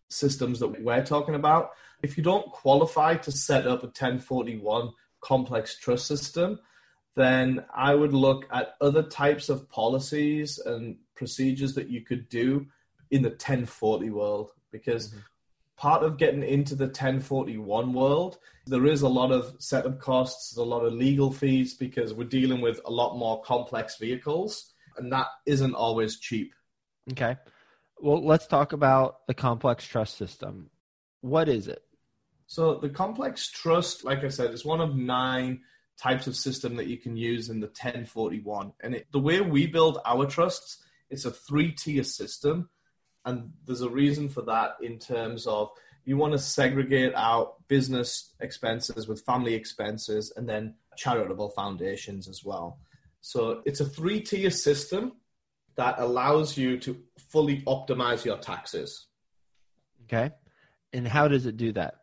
systems 0.08 0.60
that 0.60 0.82
we're 0.82 1.04
talking 1.04 1.34
about. 1.34 1.70
If 2.02 2.16
you 2.16 2.22
don't 2.22 2.50
qualify 2.52 3.16
to 3.16 3.32
set 3.32 3.66
up 3.66 3.82
a 3.82 3.86
1041 3.86 4.92
complex 5.20 5.76
trust 5.76 6.06
system, 6.06 6.60
then 7.16 7.64
I 7.74 7.94
would 7.94 8.12
look 8.12 8.46
at 8.52 8.76
other 8.80 9.02
types 9.02 9.48
of 9.48 9.68
policies 9.68 10.58
and 10.58 10.96
procedures 11.16 11.74
that 11.74 11.88
you 11.88 12.02
could 12.02 12.28
do 12.28 12.66
in 13.10 13.22
the 13.22 13.30
1040 13.30 14.10
world 14.10 14.52
because 14.70 15.08
mm-hmm. 15.08 15.18
part 15.76 16.04
of 16.04 16.16
getting 16.16 16.44
into 16.44 16.76
the 16.76 16.86
1041 16.86 17.92
world, 17.92 18.38
there 18.66 18.86
is 18.86 19.02
a 19.02 19.08
lot 19.08 19.32
of 19.32 19.56
setup 19.58 19.98
costs, 19.98 20.56
a 20.56 20.62
lot 20.62 20.84
of 20.84 20.92
legal 20.92 21.32
fees 21.32 21.74
because 21.74 22.14
we're 22.14 22.28
dealing 22.28 22.60
with 22.60 22.80
a 22.84 22.90
lot 22.90 23.18
more 23.18 23.42
complex 23.42 23.96
vehicles 23.96 24.74
and 24.98 25.12
that 25.12 25.26
isn't 25.46 25.74
always 25.74 26.18
cheap. 26.18 26.52
Okay. 27.12 27.36
Well, 28.00 28.24
let's 28.24 28.46
talk 28.46 28.72
about 28.72 29.26
the 29.26 29.34
complex 29.34 29.84
trust 29.84 30.16
system. 30.16 30.70
What 31.20 31.48
is 31.48 31.68
it? 31.68 31.82
So, 32.46 32.76
the 32.76 32.88
complex 32.88 33.50
trust, 33.50 34.04
like 34.04 34.24
I 34.24 34.28
said, 34.28 34.52
is 34.52 34.64
one 34.64 34.80
of 34.80 34.96
nine 34.96 35.60
types 35.98 36.26
of 36.26 36.36
system 36.36 36.76
that 36.76 36.86
you 36.86 36.96
can 36.96 37.16
use 37.16 37.50
in 37.50 37.60
the 37.60 37.66
1041. 37.66 38.72
And 38.80 38.94
it, 38.94 39.06
the 39.12 39.18
way 39.18 39.40
we 39.40 39.66
build 39.66 39.98
our 40.04 40.26
trusts, 40.26 40.78
it's 41.10 41.24
a 41.24 41.30
three 41.30 41.72
tier 41.72 42.04
system. 42.04 42.70
And 43.24 43.52
there's 43.66 43.82
a 43.82 43.90
reason 43.90 44.28
for 44.28 44.42
that 44.42 44.76
in 44.80 44.98
terms 44.98 45.46
of 45.46 45.70
you 46.04 46.16
want 46.16 46.32
to 46.32 46.38
segregate 46.38 47.12
out 47.14 47.56
business 47.68 48.32
expenses 48.40 49.08
with 49.08 49.26
family 49.26 49.54
expenses 49.54 50.32
and 50.36 50.48
then 50.48 50.74
charitable 50.96 51.50
foundations 51.50 52.28
as 52.28 52.44
well. 52.44 52.78
So 53.28 53.60
it's 53.66 53.80
a 53.80 53.84
three 53.84 54.22
tier 54.22 54.48
system 54.48 55.12
that 55.76 55.96
allows 55.98 56.56
you 56.56 56.78
to 56.78 56.96
fully 57.30 57.60
optimize 57.66 58.24
your 58.24 58.38
taxes. 58.38 59.06
Okay. 60.04 60.30
And 60.94 61.06
how 61.06 61.28
does 61.28 61.44
it 61.44 61.58
do 61.58 61.72
that? 61.72 61.96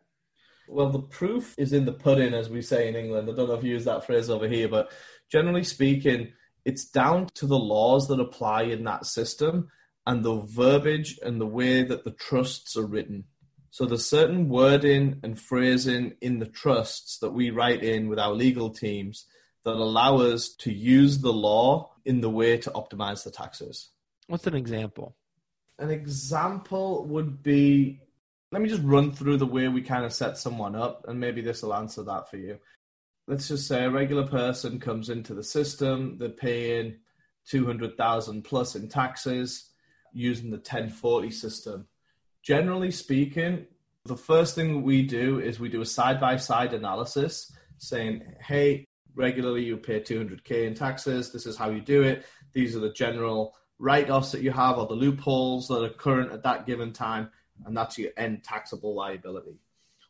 Well, 0.68 0.90
the 0.90 1.00
proof 1.00 1.52
is 1.58 1.72
in 1.72 1.84
the 1.84 1.92
pudding, 1.92 2.32
as 2.32 2.48
we 2.48 2.62
say 2.62 2.86
in 2.86 2.94
England. 2.94 3.28
I 3.28 3.34
don't 3.34 3.48
know 3.48 3.56
if 3.56 3.64
you 3.64 3.72
use 3.72 3.86
that 3.86 4.06
phrase 4.06 4.30
over 4.30 4.46
here, 4.46 4.68
but 4.68 4.92
generally 5.28 5.64
speaking, 5.64 6.32
it's 6.64 6.84
down 6.84 7.26
to 7.34 7.48
the 7.48 7.58
laws 7.58 8.06
that 8.06 8.20
apply 8.20 8.62
in 8.62 8.84
that 8.84 9.04
system 9.04 9.68
and 10.06 10.22
the 10.22 10.36
verbiage 10.42 11.18
and 11.24 11.40
the 11.40 11.46
way 11.46 11.82
that 11.82 12.04
the 12.04 12.12
trusts 12.12 12.76
are 12.76 12.86
written. 12.86 13.24
So 13.70 13.84
there's 13.84 14.06
certain 14.06 14.48
wording 14.48 15.18
and 15.24 15.36
phrasing 15.36 16.12
in 16.20 16.38
the 16.38 16.46
trusts 16.46 17.18
that 17.18 17.32
we 17.32 17.50
write 17.50 17.82
in 17.82 18.08
with 18.08 18.20
our 18.20 18.32
legal 18.32 18.70
teams 18.70 19.26
that 19.66 19.74
allow 19.74 20.18
us 20.18 20.50
to 20.50 20.72
use 20.72 21.18
the 21.18 21.32
law 21.32 21.90
in 22.04 22.20
the 22.20 22.30
way 22.30 22.56
to 22.56 22.70
optimize 22.70 23.24
the 23.24 23.32
taxes. 23.32 23.90
What's 24.28 24.46
an 24.46 24.54
example? 24.54 25.16
An 25.80 25.90
example 25.90 27.04
would 27.06 27.42
be 27.42 28.00
let 28.52 28.62
me 28.62 28.68
just 28.68 28.84
run 28.84 29.10
through 29.10 29.38
the 29.38 29.46
way 29.46 29.66
we 29.66 29.82
kind 29.82 30.04
of 30.04 30.12
set 30.12 30.38
someone 30.38 30.76
up, 30.76 31.04
and 31.08 31.18
maybe 31.18 31.40
this 31.40 31.62
will 31.62 31.74
answer 31.74 32.04
that 32.04 32.30
for 32.30 32.36
you. 32.36 32.58
Let's 33.26 33.48
just 33.48 33.66
say 33.66 33.84
a 33.84 33.90
regular 33.90 34.24
person 34.24 34.78
comes 34.78 35.10
into 35.10 35.34
the 35.34 35.42
system, 35.42 36.16
they're 36.16 36.28
paying 36.28 36.98
200,000 37.48 38.42
plus 38.42 38.76
in 38.76 38.88
taxes 38.88 39.72
using 40.12 40.50
the 40.50 40.58
1040 40.58 41.30
system. 41.32 41.88
Generally 42.44 42.92
speaking, 42.92 43.66
the 44.04 44.16
first 44.16 44.54
thing 44.54 44.82
we 44.82 45.02
do 45.02 45.40
is 45.40 45.58
we 45.58 45.68
do 45.68 45.80
a 45.80 45.86
side 45.86 46.20
by 46.20 46.36
side 46.36 46.72
analysis 46.72 47.52
saying, 47.78 48.22
hey, 48.40 48.86
regularly 49.16 49.64
you 49.64 49.76
pay 49.76 50.00
200k 50.00 50.66
in 50.66 50.74
taxes. 50.74 51.32
This 51.32 51.46
is 51.46 51.56
how 51.56 51.70
you 51.70 51.80
do 51.80 52.02
it. 52.02 52.24
These 52.52 52.76
are 52.76 52.80
the 52.80 52.92
general 52.92 53.56
write 53.78 54.10
offs 54.10 54.32
that 54.32 54.42
you 54.42 54.52
have 54.52 54.78
or 54.78 54.86
the 54.86 54.94
loopholes 54.94 55.68
that 55.68 55.82
are 55.82 55.90
current 55.90 56.32
at 56.32 56.42
that 56.44 56.66
given 56.66 56.92
time, 56.92 57.30
and 57.64 57.76
that's 57.76 57.98
your 57.98 58.10
end 58.16 58.44
taxable 58.44 58.94
liability. 58.94 59.58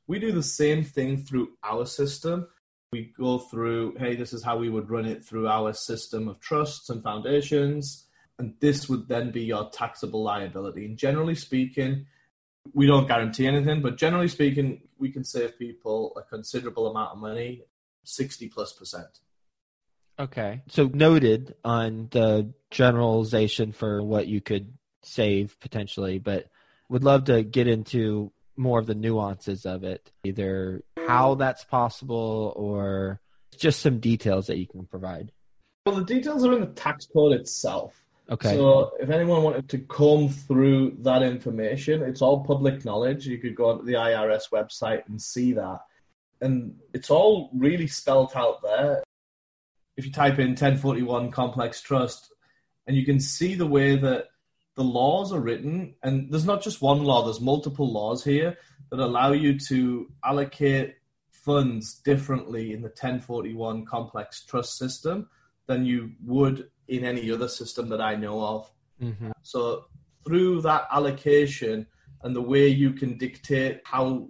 We 0.06 0.18
do 0.18 0.32
the 0.32 0.42
same 0.42 0.84
thing 0.84 1.16
through 1.16 1.56
our 1.64 1.86
system. 1.86 2.46
We 2.92 3.12
go 3.18 3.38
through, 3.38 3.96
hey, 3.98 4.14
this 4.14 4.32
is 4.32 4.44
how 4.44 4.58
we 4.58 4.68
would 4.68 4.90
run 4.90 5.06
it 5.06 5.24
through 5.24 5.48
our 5.48 5.72
system 5.72 6.28
of 6.28 6.38
trusts 6.40 6.90
and 6.90 7.02
foundations, 7.02 8.06
and 8.38 8.54
this 8.60 8.88
would 8.88 9.08
then 9.08 9.30
be 9.30 9.42
your 9.42 9.70
taxable 9.70 10.22
liability. 10.22 10.84
And 10.84 10.96
generally 10.96 11.34
speaking, 11.34 12.06
we 12.72 12.86
don't 12.86 13.08
guarantee 13.08 13.46
anything, 13.46 13.82
but 13.82 13.96
generally 13.96 14.28
speaking, 14.28 14.82
we 14.98 15.10
can 15.10 15.24
save 15.24 15.58
people 15.58 16.12
a 16.16 16.22
considerable 16.22 16.88
amount 16.88 17.12
of 17.12 17.18
money 17.18 17.62
60 18.08 18.48
plus 18.48 18.72
percent. 18.72 19.20
Okay. 20.18 20.62
So 20.68 20.90
noted 20.92 21.54
on 21.64 22.08
the 22.10 22.52
generalization 22.70 23.72
for 23.72 24.02
what 24.02 24.26
you 24.26 24.40
could 24.40 24.72
save 25.02 25.58
potentially, 25.60 26.18
but 26.18 26.46
would 26.88 27.04
love 27.04 27.24
to 27.24 27.42
get 27.42 27.66
into 27.66 28.32
more 28.56 28.78
of 28.78 28.86
the 28.86 28.94
nuances 28.94 29.66
of 29.66 29.84
it, 29.84 30.10
either 30.24 30.82
how 31.06 31.34
that's 31.34 31.64
possible 31.64 32.52
or 32.56 33.20
just 33.58 33.80
some 33.80 34.00
details 34.00 34.46
that 34.46 34.58
you 34.58 34.66
can 34.66 34.86
provide. 34.86 35.32
Well, 35.84 35.96
the 35.96 36.04
details 36.04 36.44
are 36.44 36.52
in 36.52 36.60
the 36.60 36.66
tax 36.66 37.06
code 37.06 37.32
itself. 37.32 38.02
Okay. 38.28 38.54
So 38.54 38.92
if 38.98 39.10
anyone 39.10 39.42
wanted 39.42 39.68
to 39.68 39.78
comb 39.78 40.30
through 40.30 40.96
that 41.00 41.22
information, 41.22 42.02
it's 42.02 42.22
all 42.22 42.42
public 42.42 42.84
knowledge. 42.84 43.26
You 43.26 43.38
could 43.38 43.54
go 43.54 43.70
onto 43.70 43.84
the 43.84 43.92
IRS 43.92 44.50
website 44.50 45.06
and 45.08 45.20
see 45.20 45.52
that 45.52 45.80
and 46.40 46.78
it's 46.92 47.10
all 47.10 47.50
really 47.54 47.86
spelt 47.86 48.36
out 48.36 48.62
there. 48.62 49.02
If 49.96 50.04
you 50.04 50.12
type 50.12 50.38
in 50.38 50.50
1041 50.50 51.30
complex 51.30 51.80
trust, 51.80 52.32
and 52.86 52.96
you 52.96 53.04
can 53.04 53.20
see 53.20 53.54
the 53.54 53.66
way 53.66 53.96
that 53.96 54.26
the 54.74 54.84
laws 54.84 55.32
are 55.32 55.40
written, 55.40 55.94
and 56.02 56.30
there's 56.30 56.44
not 56.44 56.62
just 56.62 56.82
one 56.82 57.02
law, 57.02 57.24
there's 57.24 57.40
multiple 57.40 57.90
laws 57.90 58.22
here 58.22 58.58
that 58.90 59.00
allow 59.00 59.32
you 59.32 59.58
to 59.58 60.10
allocate 60.24 60.96
funds 61.30 61.94
differently 61.94 62.72
in 62.72 62.82
the 62.82 62.88
1041 62.88 63.86
complex 63.86 64.44
trust 64.44 64.76
system 64.76 65.28
than 65.66 65.86
you 65.86 66.12
would 66.24 66.68
in 66.88 67.04
any 67.04 67.30
other 67.30 67.48
system 67.48 67.88
that 67.88 68.00
I 68.00 68.14
know 68.14 68.40
of. 68.42 68.70
Mm-hmm. 69.02 69.30
So, 69.42 69.86
through 70.26 70.62
that 70.62 70.88
allocation 70.90 71.86
and 72.22 72.34
the 72.34 72.42
way 72.42 72.66
you 72.66 72.92
can 72.92 73.16
dictate 73.16 73.80
how 73.84 74.28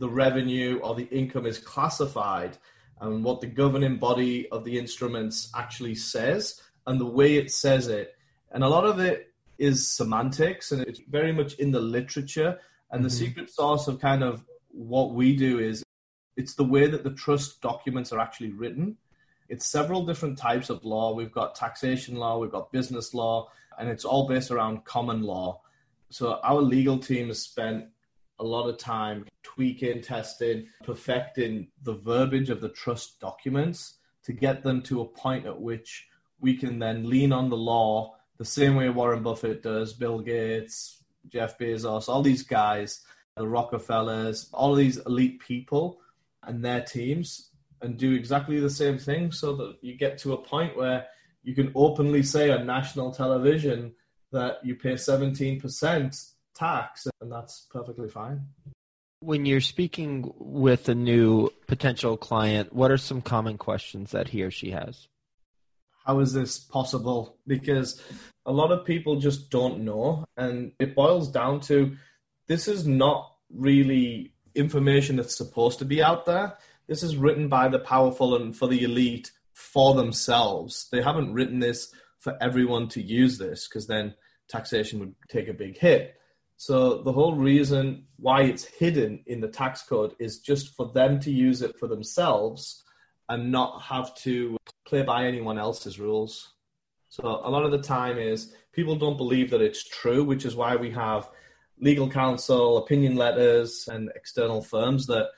the 0.00 0.08
revenue 0.08 0.80
or 0.82 0.94
the 0.94 1.08
income 1.10 1.46
is 1.46 1.58
classified 1.58 2.56
and 3.00 3.22
what 3.22 3.40
the 3.40 3.46
governing 3.46 3.98
body 3.98 4.48
of 4.48 4.64
the 4.64 4.78
instruments 4.78 5.50
actually 5.54 5.94
says 5.94 6.60
and 6.86 6.98
the 6.98 7.06
way 7.06 7.36
it 7.36 7.50
says 7.52 7.86
it. 7.86 8.16
And 8.50 8.64
a 8.64 8.68
lot 8.68 8.86
of 8.86 8.98
it 8.98 9.32
is 9.58 9.86
semantics 9.86 10.72
and 10.72 10.82
it's 10.82 11.00
very 11.00 11.32
much 11.32 11.54
in 11.54 11.70
the 11.70 11.80
literature. 11.80 12.58
And 12.90 13.00
mm-hmm. 13.00 13.04
the 13.04 13.10
secret 13.10 13.50
sauce 13.50 13.88
of 13.88 14.00
kind 14.00 14.24
of 14.24 14.42
what 14.70 15.12
we 15.12 15.36
do 15.36 15.58
is 15.58 15.84
it's 16.36 16.54
the 16.54 16.64
way 16.64 16.86
that 16.86 17.04
the 17.04 17.10
trust 17.10 17.60
documents 17.60 18.10
are 18.12 18.20
actually 18.20 18.52
written. 18.52 18.96
It's 19.50 19.66
several 19.66 20.06
different 20.06 20.38
types 20.38 20.70
of 20.70 20.84
law. 20.84 21.14
We've 21.14 21.32
got 21.32 21.54
taxation 21.54 22.16
law, 22.16 22.38
we've 22.38 22.52
got 22.52 22.72
business 22.72 23.12
law, 23.12 23.50
and 23.78 23.88
it's 23.88 24.06
all 24.06 24.26
based 24.26 24.50
around 24.50 24.84
common 24.84 25.22
law. 25.22 25.60
So 26.08 26.40
our 26.42 26.60
legal 26.62 26.98
team 26.98 27.28
has 27.28 27.42
spent 27.42 27.86
a 28.40 28.44
lot 28.44 28.68
of 28.68 28.78
time 28.78 29.26
tweaking, 29.42 30.02
testing, 30.02 30.66
perfecting 30.82 31.68
the 31.82 31.94
verbiage 31.94 32.50
of 32.50 32.60
the 32.60 32.68
trust 32.68 33.20
documents 33.20 33.98
to 34.24 34.32
get 34.32 34.62
them 34.62 34.82
to 34.82 35.02
a 35.02 35.06
point 35.06 35.46
at 35.46 35.60
which 35.60 36.08
we 36.40 36.56
can 36.56 36.78
then 36.78 37.08
lean 37.08 37.32
on 37.32 37.50
the 37.50 37.56
law 37.56 38.16
the 38.38 38.44
same 38.44 38.74
way 38.74 38.88
Warren 38.88 39.22
Buffett 39.22 39.62
does, 39.62 39.92
Bill 39.92 40.18
Gates, 40.18 41.02
Jeff 41.28 41.58
Bezos, 41.58 42.08
all 42.08 42.22
these 42.22 42.42
guys. 42.42 43.02
the 43.36 43.46
Rockefellers, 43.46 44.48
all 44.52 44.74
these 44.74 44.96
elite 44.98 45.40
people 45.40 46.00
and 46.42 46.64
their 46.64 46.80
teams 46.80 47.50
and 47.82 47.96
do 47.96 48.14
exactly 48.14 48.58
the 48.58 48.70
same 48.70 48.98
thing 48.98 49.32
so 49.32 49.54
that 49.56 49.76
you 49.82 49.94
get 49.94 50.18
to 50.18 50.32
a 50.32 50.42
point 50.42 50.76
where 50.76 51.06
you 51.42 51.54
can 51.54 51.72
openly 51.74 52.22
say 52.22 52.50
on 52.50 52.66
national 52.66 53.12
television 53.12 53.92
that 54.32 54.64
you 54.64 54.74
pay 54.74 54.94
17% 54.94 56.30
tax 56.60 57.06
and 57.20 57.32
that's 57.32 57.66
perfectly 57.70 58.08
fine. 58.08 58.46
When 59.20 59.44
you're 59.46 59.60
speaking 59.60 60.32
with 60.38 60.88
a 60.88 60.94
new 60.94 61.50
potential 61.66 62.16
client, 62.16 62.72
what 62.72 62.90
are 62.90 62.96
some 62.96 63.22
common 63.22 63.58
questions 63.58 64.12
that 64.12 64.28
he 64.28 64.42
or 64.42 64.50
she 64.50 64.70
has? 64.70 65.08
How 66.04 66.20
is 66.20 66.32
this 66.32 66.58
possible? 66.58 67.36
Because 67.46 68.02
a 68.46 68.52
lot 68.52 68.72
of 68.72 68.86
people 68.86 69.20
just 69.20 69.50
don't 69.50 69.80
know. 69.80 70.24
And 70.36 70.72
it 70.78 70.94
boils 70.94 71.30
down 71.30 71.60
to 71.62 71.96
this 72.46 72.66
is 72.68 72.86
not 72.86 73.34
really 73.52 74.32
information 74.54 75.16
that's 75.16 75.36
supposed 75.36 75.78
to 75.80 75.84
be 75.84 76.02
out 76.02 76.24
there. 76.26 76.56
This 76.86 77.02
is 77.02 77.16
written 77.16 77.48
by 77.48 77.68
the 77.68 77.78
powerful 77.78 78.34
and 78.36 78.56
for 78.56 78.66
the 78.66 78.82
elite 78.82 79.30
for 79.52 79.94
themselves. 79.94 80.88
They 80.90 81.02
haven't 81.02 81.34
written 81.34 81.60
this 81.60 81.92
for 82.18 82.36
everyone 82.40 82.88
to 82.88 83.02
use 83.02 83.38
this 83.38 83.68
because 83.68 83.86
then 83.86 84.14
taxation 84.48 84.98
would 85.00 85.14
take 85.28 85.48
a 85.48 85.54
big 85.54 85.78
hit. 85.78 86.16
So 86.60 86.98
the 86.98 87.12
whole 87.12 87.36
reason 87.36 88.04
why 88.18 88.42
it's 88.42 88.64
hidden 88.64 89.24
in 89.24 89.40
the 89.40 89.48
tax 89.48 89.80
code 89.80 90.14
is 90.18 90.40
just 90.40 90.76
for 90.76 90.92
them 90.92 91.18
to 91.20 91.30
use 91.30 91.62
it 91.62 91.78
for 91.78 91.86
themselves 91.86 92.84
and 93.30 93.50
not 93.50 93.80
have 93.80 94.14
to 94.16 94.58
play 94.84 95.00
by 95.00 95.24
anyone 95.24 95.58
else's 95.58 95.98
rules. 95.98 96.52
So 97.08 97.24
a 97.24 97.48
lot 97.48 97.64
of 97.64 97.70
the 97.70 97.80
time 97.80 98.18
is 98.18 98.54
people 98.74 98.94
don't 98.96 99.16
believe 99.16 99.48
that 99.52 99.62
it's 99.62 99.88
true, 99.88 100.22
which 100.22 100.44
is 100.44 100.54
why 100.54 100.76
we 100.76 100.90
have 100.90 101.30
legal 101.78 102.10
counsel, 102.10 102.76
opinion 102.76 103.16
letters, 103.16 103.88
and 103.90 104.10
external 104.14 104.60
firms 104.60 105.06
that 105.06 105.30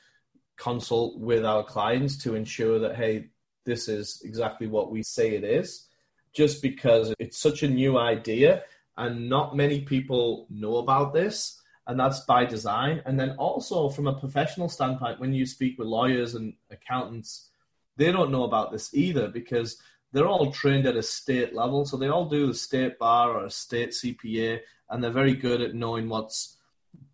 consult 0.56 1.20
with 1.20 1.44
our 1.44 1.62
clients 1.62 2.18
to 2.24 2.34
ensure 2.34 2.80
that, 2.80 2.96
hey, 2.96 3.28
this 3.64 3.86
is 3.86 4.22
exactly 4.24 4.66
what 4.66 4.90
we 4.90 5.04
say 5.04 5.36
it 5.36 5.44
is, 5.44 5.86
just 6.34 6.60
because 6.62 7.14
it's 7.20 7.38
such 7.38 7.62
a 7.62 7.68
new 7.68 7.96
idea 7.96 8.64
and 8.96 9.28
not 9.28 9.56
many 9.56 9.80
people 9.80 10.46
know 10.50 10.76
about 10.76 11.12
this. 11.12 11.58
And 11.86 11.98
that's 11.98 12.20
by 12.20 12.44
design. 12.44 13.02
And 13.06 13.18
then 13.18 13.30
also, 13.38 13.88
from 13.88 14.06
a 14.06 14.18
professional 14.18 14.68
standpoint, 14.68 15.18
when 15.18 15.32
you 15.32 15.44
speak 15.44 15.78
with 15.78 15.88
lawyers 15.88 16.34
and 16.34 16.54
accountants, 16.70 17.48
they 17.96 18.12
don't 18.12 18.30
know 18.30 18.44
about 18.44 18.70
this 18.70 18.94
either 18.94 19.28
because 19.28 19.78
they're 20.12 20.28
all 20.28 20.52
trained 20.52 20.86
at 20.86 20.96
a 20.96 21.02
state 21.02 21.54
level. 21.54 21.84
So 21.84 21.96
they 21.96 22.08
all 22.08 22.28
do 22.28 22.46
the 22.46 22.54
state 22.54 22.98
bar 22.98 23.32
or 23.32 23.46
a 23.46 23.50
state 23.50 23.90
CPA, 23.90 24.60
and 24.90 25.02
they're 25.02 25.10
very 25.10 25.34
good 25.34 25.60
at 25.60 25.74
knowing 25.74 26.08
what's 26.08 26.56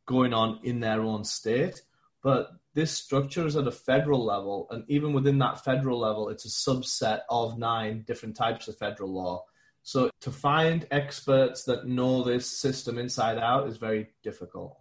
going 0.04 0.34
on 0.34 0.60
in 0.64 0.80
their 0.80 1.00
own 1.00 1.24
state. 1.24 1.82
But 2.22 2.50
this 2.74 2.90
structure 2.90 3.46
is 3.46 3.56
at 3.56 3.66
a 3.66 3.72
federal 3.72 4.24
level, 4.24 4.66
and 4.70 4.84
even 4.88 5.12
within 5.12 5.38
that 5.38 5.64
federal 5.64 5.98
level, 5.98 6.28
it's 6.28 6.44
a 6.44 6.48
subset 6.48 7.20
of 7.30 7.58
nine 7.58 8.02
different 8.06 8.36
types 8.36 8.68
of 8.68 8.76
federal 8.76 9.12
law. 9.12 9.44
So 9.88 10.10
to 10.20 10.30
find 10.30 10.86
experts 10.90 11.64
that 11.64 11.86
know 11.86 12.22
this 12.22 12.46
system 12.46 12.98
inside 12.98 13.38
out 13.38 13.68
is 13.68 13.78
very 13.78 14.08
difficult. 14.22 14.76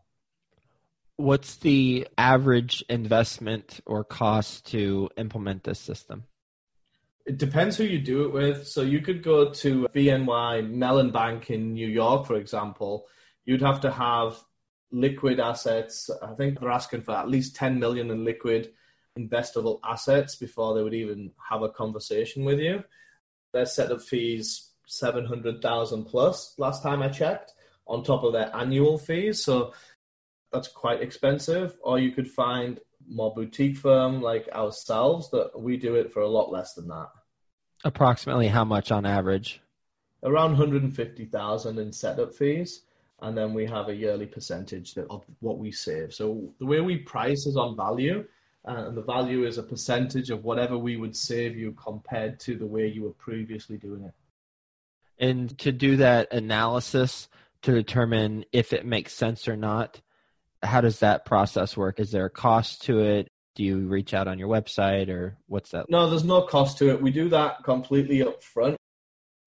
What's 1.15 1.55
the 1.55 2.09
average 2.17 2.83
investment 2.89 3.79
or 3.85 4.03
cost 4.03 4.65
to 4.71 5.09
implement 5.15 5.63
this 5.63 5.79
system? 5.79 6.25
It 7.25 7.37
depends 7.37 7.77
who 7.77 7.85
you 7.85 7.99
do 7.99 8.25
it 8.25 8.33
with. 8.33 8.67
So 8.67 8.81
you 8.81 8.99
could 8.99 9.23
go 9.23 9.53
to 9.53 9.87
BNY 9.95 10.69
Mellon 10.69 11.11
Bank 11.11 11.51
in 11.51 11.73
New 11.73 11.87
York, 11.87 12.27
for 12.27 12.35
example. 12.35 13.07
You'd 13.45 13.61
have 13.61 13.79
to 13.81 13.91
have 13.91 14.35
liquid 14.91 15.39
assets. 15.39 16.09
I 16.21 16.33
think 16.33 16.59
they're 16.59 16.69
asking 16.69 17.03
for 17.03 17.13
at 17.13 17.29
least 17.29 17.55
10 17.55 17.79
million 17.79 18.11
in 18.11 18.25
liquid 18.25 18.73
investable 19.17 19.79
assets 19.85 20.35
before 20.35 20.75
they 20.75 20.83
would 20.83 20.93
even 20.93 21.31
have 21.49 21.61
a 21.61 21.69
conversation 21.69 22.43
with 22.43 22.59
you. 22.59 22.83
Their 23.53 23.65
set 23.65 23.89
of 23.89 24.03
fees 24.03 24.73
700,000 24.87 26.05
plus 26.05 26.55
last 26.57 26.81
time 26.81 27.01
I 27.01 27.09
checked 27.09 27.53
on 27.85 28.03
top 28.03 28.23
of 28.23 28.33
their 28.33 28.53
annual 28.55 28.97
fees. 28.97 29.43
So 29.43 29.73
that's 30.51 30.67
quite 30.67 31.01
expensive 31.01 31.77
or 31.83 31.99
you 31.99 32.11
could 32.11 32.29
find 32.29 32.79
more 33.07 33.33
boutique 33.33 33.77
firm 33.77 34.21
like 34.21 34.49
ourselves 34.49 35.29
that 35.31 35.51
we 35.59 35.77
do 35.77 35.95
it 35.95 36.11
for 36.11 36.21
a 36.21 36.27
lot 36.27 36.51
less 36.51 36.73
than 36.73 36.87
that. 36.87 37.09
Approximately 37.83 38.47
how 38.47 38.65
much 38.65 38.91
on 38.91 39.05
average? 39.05 39.61
Around 40.23 40.51
150,000 40.51 41.77
in 41.77 41.93
setup 41.93 42.33
fees 42.33 42.81
and 43.21 43.37
then 43.37 43.53
we 43.53 43.65
have 43.65 43.89
a 43.89 43.95
yearly 43.95 44.25
percentage 44.25 44.97
of 45.09 45.23
what 45.39 45.57
we 45.57 45.71
save. 45.71 46.13
So 46.13 46.53
the 46.59 46.65
way 46.65 46.81
we 46.81 46.97
price 46.97 47.45
is 47.45 47.57
on 47.57 47.75
value, 47.75 48.25
uh, 48.67 48.87
and 48.87 48.97
the 48.97 49.01
value 49.01 49.45
is 49.45 49.57
a 49.57 49.63
percentage 49.63 50.29
of 50.29 50.43
whatever 50.43 50.77
we 50.77 50.97
would 50.97 51.15
save 51.15 51.57
you 51.57 51.71
compared 51.73 52.39
to 52.41 52.55
the 52.55 52.65
way 52.65 52.87
you 52.87 53.03
were 53.03 53.13
previously 53.13 53.77
doing 53.77 54.03
it. 54.03 54.13
And 55.19 55.57
to 55.59 55.71
do 55.71 55.97
that 55.97 56.33
analysis 56.33 57.27
to 57.63 57.71
determine 57.71 58.45
if 58.51 58.73
it 58.73 58.85
makes 58.85 59.13
sense 59.13 59.47
or 59.47 59.55
not, 59.55 59.99
how 60.63 60.81
does 60.81 60.99
that 60.99 61.25
process 61.25 61.75
work? 61.75 61.99
Is 61.99 62.11
there 62.11 62.25
a 62.25 62.29
cost 62.29 62.83
to 62.83 62.99
it? 62.99 63.29
Do 63.55 63.63
you 63.63 63.87
reach 63.87 64.13
out 64.13 64.27
on 64.27 64.37
your 64.37 64.49
website 64.49 65.09
or 65.09 65.37
what's 65.47 65.71
that? 65.71 65.89
No, 65.89 66.09
there's 66.09 66.23
no 66.23 66.43
cost 66.43 66.77
to 66.79 66.89
it. 66.91 67.01
We 67.01 67.11
do 67.11 67.29
that 67.29 67.63
completely 67.63 68.21
up 68.21 68.43
front. 68.43 68.77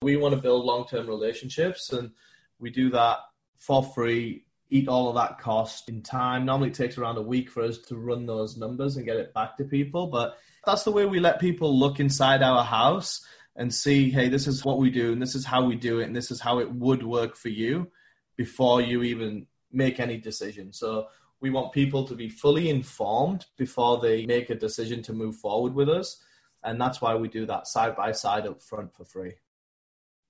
We 0.02 0.16
want 0.16 0.34
to 0.34 0.40
build 0.40 0.64
long 0.64 0.86
term 0.86 1.06
relationships 1.06 1.92
and 1.92 2.10
we 2.58 2.70
do 2.70 2.90
that 2.90 3.18
for 3.58 3.82
free, 3.82 4.44
eat 4.70 4.88
all 4.88 5.08
of 5.08 5.14
that 5.14 5.38
cost 5.38 5.88
in 5.88 6.02
time. 6.02 6.44
Normally 6.44 6.70
it 6.70 6.74
takes 6.74 6.98
around 6.98 7.18
a 7.18 7.22
week 7.22 7.50
for 7.50 7.62
us 7.62 7.78
to 7.88 7.96
run 7.96 8.26
those 8.26 8.56
numbers 8.56 8.96
and 8.96 9.06
get 9.06 9.16
it 9.16 9.32
back 9.34 9.56
to 9.58 9.64
people. 9.64 10.08
But 10.08 10.36
that's 10.66 10.84
the 10.84 10.92
way 10.92 11.06
we 11.06 11.20
let 11.20 11.40
people 11.40 11.78
look 11.78 12.00
inside 12.00 12.42
our 12.42 12.64
house 12.64 13.24
and 13.56 13.72
see, 13.72 14.10
hey, 14.10 14.28
this 14.28 14.46
is 14.46 14.64
what 14.64 14.78
we 14.78 14.90
do 14.90 15.12
and 15.12 15.20
this 15.20 15.34
is 15.34 15.44
how 15.44 15.64
we 15.64 15.76
do 15.76 16.00
it 16.00 16.04
and 16.04 16.16
this 16.16 16.30
is 16.30 16.40
how 16.40 16.58
it 16.58 16.72
would 16.72 17.02
work 17.02 17.36
for 17.36 17.48
you 17.48 17.90
before 18.36 18.80
you 18.80 19.02
even 19.02 19.46
make 19.72 20.00
any 20.00 20.16
decision. 20.16 20.72
So 20.72 21.08
we 21.40 21.50
want 21.50 21.72
people 21.72 22.06
to 22.06 22.14
be 22.14 22.28
fully 22.28 22.68
informed 22.68 23.46
before 23.56 24.00
they 24.00 24.26
make 24.26 24.50
a 24.50 24.54
decision 24.54 25.02
to 25.02 25.12
move 25.12 25.36
forward 25.36 25.74
with 25.74 25.88
us. 25.88 26.22
And 26.62 26.80
that's 26.80 27.00
why 27.00 27.14
we 27.14 27.28
do 27.28 27.46
that 27.46 27.66
side 27.66 27.96
by 27.96 28.12
side 28.12 28.46
up 28.46 28.62
front 28.62 28.94
for 28.94 29.04
free. 29.04 29.34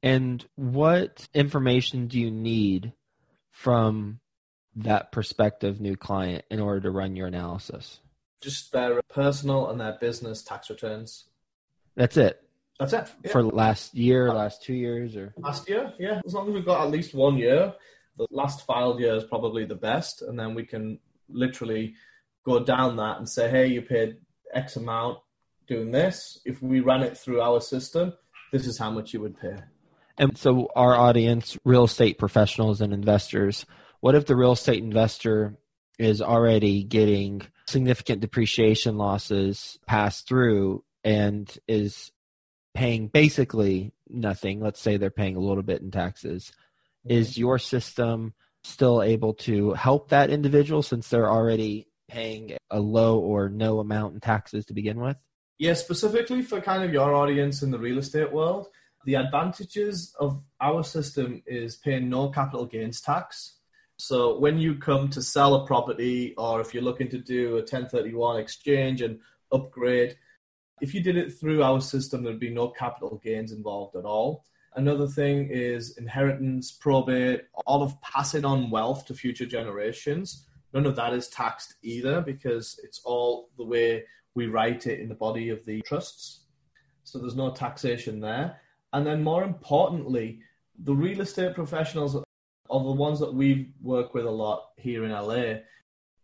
And 0.03 0.45
what 0.55 1.29
information 1.35 2.07
do 2.07 2.19
you 2.19 2.31
need 2.31 2.93
from 3.51 4.21
that 4.77 5.13
prospective 5.13 5.81
new 5.81 5.97
client 5.97 6.45
in 6.51 6.61
order 6.61 6.81
to 6.81 6.91
run 6.91 7.17
your 7.17 7.27
analysis? 7.27 8.01
Just 8.41 8.73
their 8.73 9.03
personal 9.09 9.69
and 9.69 9.81
their 9.81 9.99
business 10.01 10.43
tax 10.43 10.71
returns. 10.71 11.25
That's 11.97 12.17
it. 12.17 12.41
That's 12.81 12.95
it. 12.95 13.09
Yeah. 13.25 13.33
For 13.33 13.43
last 13.45 13.95
year, 13.95 14.31
uh, 14.31 14.35
last 14.35 14.63
two 14.63 14.73
years, 14.73 15.15
or 15.15 15.35
last 15.37 15.69
year, 15.69 15.93
yeah. 15.99 16.23
As 16.25 16.33
long 16.33 16.49
as 16.49 16.55
we've 16.55 16.65
got 16.65 16.83
at 16.83 16.91
least 16.91 17.15
one 17.15 17.37
year, 17.37 17.75
the 18.17 18.27
last 18.31 18.65
filed 18.65 19.01
year 19.01 19.15
is 19.15 19.25
probably 19.25 19.67
the 19.67 19.75
best, 19.75 20.23
and 20.23 20.39
then 20.39 20.55
we 20.55 20.65
can 20.65 20.99
literally 21.29 21.95
go 22.47 22.65
down 22.65 22.97
that 22.97 23.19
and 23.19 23.29
say, 23.29 23.51
hey, 23.51 23.67
you 23.67 23.83
paid 23.83 24.17
X 24.55 24.77
amount 24.77 25.19
doing 25.69 25.91
this. 25.91 26.41
If 26.47 26.63
we 26.63 26.81
ran 26.81 27.03
it 27.03 27.19
through 27.19 27.43
our 27.43 27.61
system, 27.61 28.15
this 28.51 28.67
is 28.67 28.79
how 28.79 28.91
much 28.91 29.13
you 29.13 29.21
would 29.21 29.39
pay. 29.39 29.57
And 30.17 30.39
so, 30.39 30.69
our 30.75 30.95
audience, 30.95 31.59
real 31.67 31.85
estate 31.85 32.19
professionals 32.19 32.81
and 32.81 32.95
investors, 32.95 33.67
what 34.01 34.15
if 34.15 34.25
the 34.25 34.37
real 34.37 34.53
estate 34.53 34.83
investor 34.83 35.59
is 35.99 36.23
already 36.23 36.83
getting 36.83 37.43
significant 37.69 38.23
depreciation 38.23 38.97
losses 38.97 39.79
passed 39.87 40.27
through 40.27 40.83
and 41.05 41.59
is 41.69 42.11
paying 42.75 43.09
basically 43.09 43.93
nothing? 44.09 44.61
Let's 44.61 44.81
say 44.81 44.97
they're 44.97 45.11
paying 45.11 45.37
a 45.37 45.41
little 45.41 45.63
bit 45.63 45.83
in 45.83 45.91
taxes. 45.91 46.53
Mm-hmm. 47.07 47.19
Is 47.19 47.39
your 47.39 47.59
system 47.59 48.35
still 48.63 49.03
able 49.03 49.35
to 49.35 49.73
help 49.73 50.11
that 50.11 50.31
individual 50.31 50.83
since 50.83 51.09
they're 51.09 51.31
already 51.31 51.87
paying 52.09 52.57
a 52.71 52.81
low 52.81 53.19
or 53.19 53.49
no 53.49 53.79
amount 53.79 54.15
in 54.15 54.21
taxes 54.21 54.67
to 54.67 54.75
begin 54.75 55.01
with? 55.01 55.17
Yeah, 55.59 55.75
specifically 55.75 56.43
for 56.43 56.61
kind 56.61 56.83
of 56.83 56.93
your 56.93 57.15
audience 57.15 57.63
in 57.63 57.71
the 57.71 57.79
real 57.79 57.99
estate 57.99 58.33
world, 58.33 58.69
the 59.05 59.15
advantages 59.15 60.15
of 60.19 60.43
our 60.61 60.83
system 60.83 61.43
is 61.47 61.77
paying 61.77 62.09
no 62.09 62.31
capital 62.31 62.67
gains 62.67 63.01
tax. 63.01 63.57
So 63.99 64.39
when 64.39 64.59
you 64.59 64.77
come 64.77 65.09
to 65.11 65.23
sell 65.23 65.55
a 65.55 65.67
property 65.67 66.35
or 66.37 66.61
if 66.61 66.73
you're 66.73 66.83
looking 66.83 67.09
to 67.11 67.19
do 67.19 67.53
a 67.53 67.61
1031 67.61 68.41
exchange 68.41 69.03
and 69.03 69.21
upgrade, 69.53 70.17
if 70.81 70.95
you 70.95 71.03
did 71.03 71.17
it 71.17 71.33
through 71.33 71.63
our 71.63 71.81
system, 71.81 72.23
there'd 72.23 72.41
be 72.41 72.51
no 72.51 72.69
capital 72.69 73.21
gains 73.23 73.53
involved 73.53 73.97
at 73.97 74.05
all. 74.05 74.45
Another 74.77 75.07
thing 75.07 75.49
is 75.51 75.97
inheritance, 75.99 76.71
probate, 76.71 77.43
all 77.67 77.83
of 77.83 78.01
passing 78.03 78.45
on 78.45 78.71
wealth 78.71 79.05
to 79.07 79.15
future 79.15 79.47
generations. 79.47 80.47
None 80.73 80.87
of 80.87 80.97
that 80.97 81.13
is 81.13 81.29
taxed 81.29 81.75
either 81.83 82.21
because 82.21 82.79
it's 82.85 83.01
all 83.05 83.51
the 83.59 83.65
way 83.65 84.05
we 84.35 84.47
write 84.47 84.87
it 84.87 85.01
in 85.01 85.09
the 85.09 85.15
body 85.15 85.49
of 85.49 85.65
the 85.65 85.83
trusts. 85.83 86.45
So 87.03 87.19
there's 87.19 87.35
no 87.35 87.51
taxation 87.51 88.21
there. 88.21 88.61
And 88.93 89.05
then 89.05 89.25
more 89.25 89.43
importantly, 89.43 90.41
the 90.79 90.95
real 90.95 91.21
estate 91.21 91.55
professionals 91.55 92.15
are 92.15 92.23
the 92.71 92.93
ones 92.93 93.19
that 93.19 93.35
we 93.35 93.73
work 93.83 94.15
with 94.15 94.25
a 94.25 94.31
lot 94.31 94.71
here 94.77 95.05
in 95.05 95.11
LA. 95.11 95.59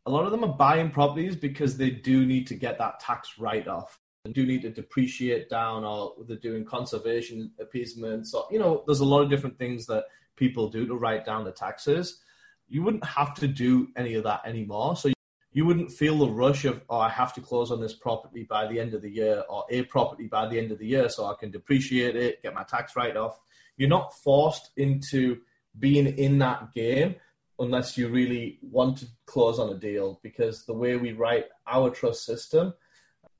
a 0.06 0.10
lot 0.10 0.24
of 0.24 0.30
them 0.30 0.44
are 0.44 0.56
buying 0.56 0.88
properties 0.88 1.34
because 1.34 1.76
they 1.76 1.90
do 1.90 2.24
need 2.24 2.46
to 2.46 2.54
get 2.54 2.78
that 2.78 3.00
tax 3.00 3.38
write 3.38 3.66
off 3.66 3.98
do 4.32 4.46
need 4.46 4.62
to 4.62 4.70
depreciate 4.70 5.48
down 5.50 5.84
or 5.84 6.14
they're 6.26 6.36
doing 6.36 6.64
conservation 6.64 7.50
easements 7.74 8.34
or 8.34 8.46
you 8.50 8.58
know 8.58 8.82
there's 8.86 9.00
a 9.00 9.04
lot 9.04 9.22
of 9.22 9.30
different 9.30 9.58
things 9.58 9.86
that 9.86 10.04
people 10.36 10.68
do 10.68 10.86
to 10.86 10.94
write 10.94 11.24
down 11.24 11.44
the 11.44 11.52
taxes. 11.52 12.20
You 12.68 12.82
wouldn't 12.82 13.04
have 13.04 13.34
to 13.36 13.48
do 13.48 13.88
any 13.96 14.14
of 14.14 14.24
that 14.24 14.42
anymore. 14.44 14.96
So 14.96 15.12
you 15.52 15.64
wouldn't 15.64 15.90
feel 15.90 16.18
the 16.18 16.28
rush 16.28 16.66
of 16.66 16.82
oh 16.90 16.98
i 16.98 17.08
have 17.08 17.32
to 17.32 17.40
close 17.40 17.70
on 17.70 17.80
this 17.80 17.94
property 17.94 18.42
by 18.42 18.66
the 18.66 18.78
end 18.78 18.92
of 18.92 19.00
the 19.00 19.10
year 19.10 19.42
or 19.48 19.64
a 19.70 19.84
property 19.84 20.26
by 20.26 20.46
the 20.46 20.58
end 20.58 20.70
of 20.70 20.78
the 20.78 20.86
year 20.86 21.08
so 21.08 21.24
i 21.24 21.34
can 21.40 21.50
depreciate 21.50 22.14
it 22.14 22.42
get 22.42 22.52
my 22.52 22.62
tax 22.64 22.94
write 22.94 23.16
off. 23.16 23.40
You're 23.78 23.88
not 23.88 24.14
forced 24.22 24.70
into 24.76 25.38
being 25.78 26.06
in 26.06 26.38
that 26.38 26.74
game 26.74 27.16
unless 27.58 27.96
you 27.96 28.08
really 28.08 28.58
want 28.62 28.98
to 28.98 29.06
close 29.24 29.58
on 29.58 29.70
a 29.70 29.78
deal 29.78 30.20
because 30.22 30.64
the 30.64 30.74
way 30.74 30.96
we 30.96 31.12
write 31.12 31.46
our 31.66 31.90
trust 31.90 32.24
system 32.24 32.74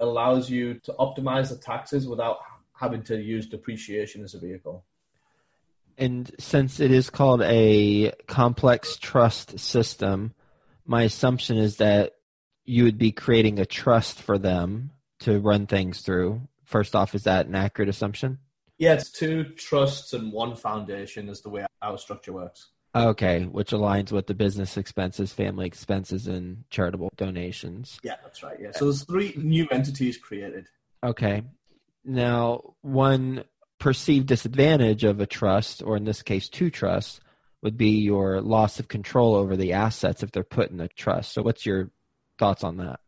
allows 0.00 0.50
you 0.50 0.74
to 0.80 0.92
optimize 0.98 1.48
the 1.50 1.56
taxes 1.56 2.06
without 2.06 2.38
having 2.72 3.02
to 3.04 3.20
use 3.20 3.46
depreciation 3.46 4.22
as 4.22 4.35
a 4.35 4.38
vehicle. 4.38 4.85
And 5.98 6.30
since 6.38 6.78
it 6.78 6.90
is 6.90 7.09
called 7.09 7.42
a 7.42 8.12
complex 8.26 8.96
trust 8.96 9.59
system, 9.59 10.35
my 10.85 11.04
assumption 11.04 11.56
is 11.56 11.76
that 11.76 12.16
you 12.64 12.85
would 12.85 12.98
be 12.98 13.12
creating 13.12 13.59
a 13.59 13.66
trust 13.66 14.20
for 14.20 14.38
them 14.38 14.90
to 15.20 15.40
run 15.40 15.66
things 15.66 16.02
through. 16.02 16.42
First 16.64 16.94
off, 16.94 17.14
is 17.14 17.24
that 17.24 17.46
an 17.46 17.54
accurate 17.54 17.88
assumption? 17.88 18.38
Yeah, 18.76 18.92
it's 18.92 19.11
two 19.11 19.44
trusts 19.44 20.12
and 20.12 20.32
one 20.32 20.54
foundation 20.54 21.30
is 21.30 21.40
the 21.40 21.48
way 21.48 21.64
our 21.80 21.96
structure 21.96 22.32
works. 22.32 22.68
Okay, 22.96 23.44
which 23.44 23.72
aligns 23.72 24.11
with 24.11 24.26
the 24.26 24.35
business 24.35 24.78
expenses, 24.78 25.30
family 25.30 25.66
expenses, 25.66 26.26
and 26.26 26.64
charitable 26.70 27.12
donations. 27.16 27.98
Yeah, 28.02 28.16
that's 28.22 28.42
right. 28.42 28.56
Yeah. 28.59 28.70
So 28.72 28.87
there's 28.87 29.04
three 29.04 29.35
new 29.37 29.66
entities 29.70 30.16
created. 30.16 30.66
Okay. 31.04 31.42
Now, 32.04 32.74
one 32.80 33.44
perceived 33.78 34.28
disadvantage 34.28 35.04
of 35.04 35.20
a 35.20 35.26
trust, 35.26 35.82
or 35.82 35.96
in 35.96 36.04
this 36.04 36.22
case, 36.22 36.48
two 36.48 36.70
trusts, 36.70 37.20
would 37.62 37.76
be 37.76 37.98
your 37.98 38.40
loss 38.40 38.80
of 38.80 38.88
control 38.88 39.35
over 39.35 39.56
the 39.56 39.74
assets 39.74 40.22
if 40.22 40.32
they're 40.32 40.42
put 40.42 40.70
in 40.70 40.80
a 40.80 40.88
trust. 40.88 41.32
So, 41.32 41.42
what's 41.42 41.66
your 41.66 41.90
thoughts 42.38 42.64
on 42.64 42.78
that? 42.78 43.00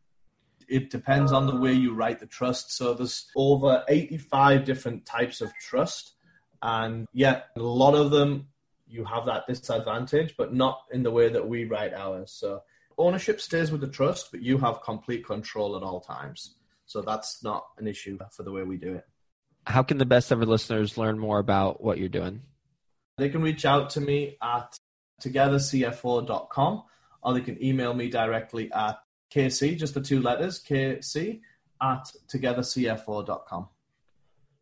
It 0.68 0.90
depends 0.90 1.32
on 1.32 1.46
the 1.46 1.56
way 1.56 1.72
you 1.72 1.94
write 1.94 2.18
the 2.18 2.26
trust. 2.26 2.76
So, 2.76 2.92
there's 2.92 3.30
over 3.34 3.84
85 3.88 4.66
different 4.66 5.06
types 5.06 5.40
of 5.40 5.50
trust. 5.58 6.12
And 6.60 7.06
yeah, 7.14 7.42
a 7.56 7.62
lot 7.62 7.94
of 7.94 8.10
them 8.10 8.48
you 8.88 9.04
have 9.04 9.26
that 9.26 9.46
disadvantage, 9.46 10.34
but 10.36 10.54
not 10.54 10.82
in 10.92 11.02
the 11.02 11.10
way 11.10 11.28
that 11.28 11.46
we 11.46 11.64
write 11.64 11.92
ours. 11.94 12.32
So 12.32 12.62
ownership 12.96 13.40
stays 13.40 13.70
with 13.70 13.80
the 13.80 13.88
trust, 13.88 14.30
but 14.30 14.42
you 14.42 14.58
have 14.58 14.82
complete 14.82 15.24
control 15.24 15.76
at 15.76 15.82
all 15.82 16.00
times. 16.00 16.54
So 16.86 17.02
that's 17.02 17.42
not 17.44 17.66
an 17.78 17.86
issue 17.86 18.18
for 18.32 18.42
the 18.42 18.52
way 18.52 18.62
we 18.62 18.76
do 18.76 18.94
it. 18.94 19.04
How 19.66 19.82
can 19.82 19.98
the 19.98 20.06
best 20.06 20.32
ever 20.32 20.46
listeners 20.46 20.96
learn 20.96 21.18
more 21.18 21.38
about 21.38 21.82
what 21.82 21.98
you're 21.98 22.08
doing? 22.08 22.40
They 23.18 23.28
can 23.28 23.42
reach 23.42 23.66
out 23.66 23.90
to 23.90 24.00
me 24.00 24.38
at 24.42 24.78
togethercfo.com 25.20 26.82
or 27.22 27.34
they 27.34 27.40
can 27.40 27.62
email 27.62 27.92
me 27.92 28.08
directly 28.08 28.72
at 28.72 28.96
kc, 29.34 29.76
just 29.76 29.94
the 29.94 30.00
two 30.00 30.22
letters, 30.22 30.62
kc 30.62 31.40
at 31.82 32.12
togethercfo.com. 32.32 33.68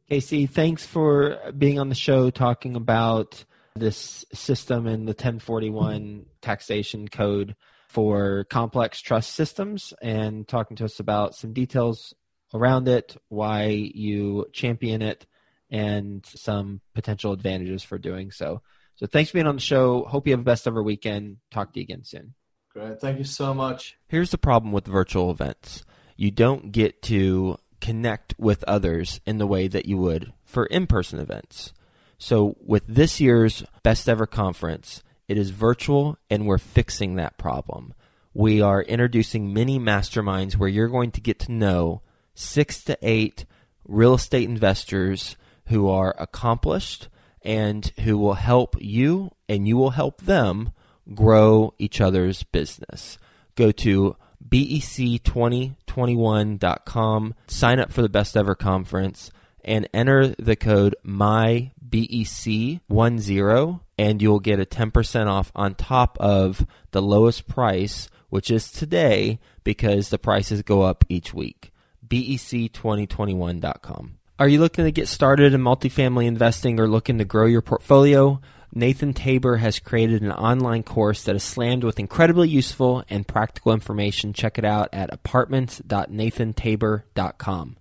Casey, 0.09 0.47
thanks 0.47 0.87
for 0.87 1.39
being 1.57 1.79
on 1.79 1.89
the 1.89 1.95
show 1.95 2.31
talking 2.31 2.77
about 2.77 3.45
this 3.77 4.25
system 4.33 4.87
in 4.87 5.05
the 5.05 5.11
1041 5.11 6.27
taxation 6.41 7.09
code 7.09 7.55
for 7.89 8.45
complex 8.51 9.01
trust 9.01 9.35
systems 9.35 9.95
and 10.03 10.47
talking 10.47 10.77
to 10.77 10.85
us 10.85 11.01
about 11.01 11.35
some 11.35 11.53
details 11.53 12.15
around 12.53 12.89
it, 12.89 13.17
why 13.29 13.67
you 13.67 14.47
champion 14.53 15.03
it, 15.03 15.27
and 15.71 16.25
some 16.27 16.81
potential 16.95 17.33
advantages 17.33 17.83
for 17.83 17.99
doing 17.99 18.31
so. 18.31 18.63
So 18.97 19.07
thanks 19.07 19.31
for 19.31 19.35
being 19.35 19.47
on 19.47 19.57
the 19.57 19.61
show. 19.61 20.05
Hope 20.05 20.27
you 20.27 20.33
have 20.33 20.41
the 20.41 20.51
best 20.51 20.67
ever 20.67 20.83
weekend. 20.83 21.39
Talk 21.51 21.73
to 21.73 21.81
you 21.81 21.85
again 21.85 22.05
soon. 22.05 22.35
Great. 22.73 23.01
Thank 23.01 23.19
you 23.19 23.25
so 23.25 23.55
much. 23.55 23.97
Here's 24.09 24.31
the 24.31 24.39
problem 24.39 24.73
with 24.73 24.87
virtual 24.87 25.31
events 25.31 25.85
you 26.17 26.31
don't 26.31 26.73
get 26.73 27.03
to 27.03 27.59
connect 27.81 28.35
with 28.39 28.65
others 28.65 29.21
in 29.27 29.39
the 29.39 29.47
way 29.47 29.69
that 29.69 29.87
you 29.87 29.99
would 29.99 30.33
for 30.45 30.67
in 30.67 30.87
person 30.87 31.19
events. 31.19 31.73
So, 32.19 32.57
with 32.65 32.85
this 32.87 33.21
year's 33.21 33.65
Best 33.83 34.09
Ever 34.09 34.27
Conference, 34.27 35.03
it 35.29 35.37
is 35.37 35.51
virtual 35.51 36.17
and 36.31 36.47
we're 36.47 36.59
fixing 36.59 37.17
that 37.17 37.37
problem. 37.37 37.95
We 38.33 38.61
are 38.61 38.83
introducing 38.83 39.53
mini 39.53 39.79
masterminds 39.79 40.57
where 40.57 40.69
you're 40.69 40.89
going 40.89 41.11
to 41.13 41.21
get 41.21 41.39
to 41.41 41.53
know 41.53 42.03
six 42.35 42.83
to 42.85 42.99
eight 43.03 43.45
real 43.87 44.15
estate 44.15 44.49
investors 44.49 45.37
who 45.67 45.89
are 45.89 46.15
accomplished 46.19 47.09
and 47.43 47.93
who 48.01 48.19
will 48.19 48.35
help 48.35 48.77
you 48.81 49.31
and 49.49 49.69
you 49.69 49.77
will 49.77 49.91
help 49.91 50.23
them 50.23 50.73
grow 51.15 51.73
each 51.79 52.01
other's 52.01 52.43
business. 52.45 53.19
Go 53.55 53.71
to 53.73 54.17
bec2021.com, 54.47 57.35
sign 57.47 57.81
up 57.81 57.93
for 57.93 58.03
the 58.03 58.09
Best 58.09 58.37
Ever 58.37 58.55
Conference 58.55 59.31
and 59.67 59.87
enter 59.93 60.29
the 60.29 60.57
code 60.57 60.97
MYBEC10 61.05 63.81
and 63.99 64.21
you'll 64.23 64.41
get 64.41 64.61
a 64.61 64.65
10% 64.65 65.27
off 65.27 65.53
on 65.55 65.75
top 65.75 66.17
of 66.21 66.65
the 66.93 67.03
lowest 67.03 67.47
price, 67.49 68.09
which 68.29 68.51
is 68.51 68.71
today 68.71 69.41
because 69.65 70.11
the 70.11 70.19
prices 70.19 70.63
go 70.63 70.83
up 70.83 71.05
each 71.09 71.33
week. 71.35 71.73
BEC2021.com. 72.07 74.19
Are 74.39 74.49
you 74.49 74.61
looking 74.61 74.85
to 74.85 74.93
get 74.93 75.09
started 75.09 75.55
in 75.55 75.63
multifamily 75.63 76.27
investing 76.27 76.79
or 76.79 76.87
looking 76.87 77.17
to 77.19 77.25
grow 77.25 77.47
your 77.47 77.63
portfolio? 77.63 78.41
Nathan 78.73 79.13
Tabor 79.15 79.57
has 79.57 79.81
created 79.81 80.21
an 80.23 80.33
online 80.33 80.83
course 80.83 81.25
that 81.25 81.35
is 81.35 81.43
slammed 81.43 81.83
with 81.83 81.99
incredibly 81.99 82.47
useful 82.49 83.03
and 83.09 83.27
practical 83.27 83.73
information. 83.73 84.35
Check 84.35 84.59
it 84.59 84.67
out 84.67 84.91
at 84.93 85.11
apartments.nathantabor.com. 85.13 87.75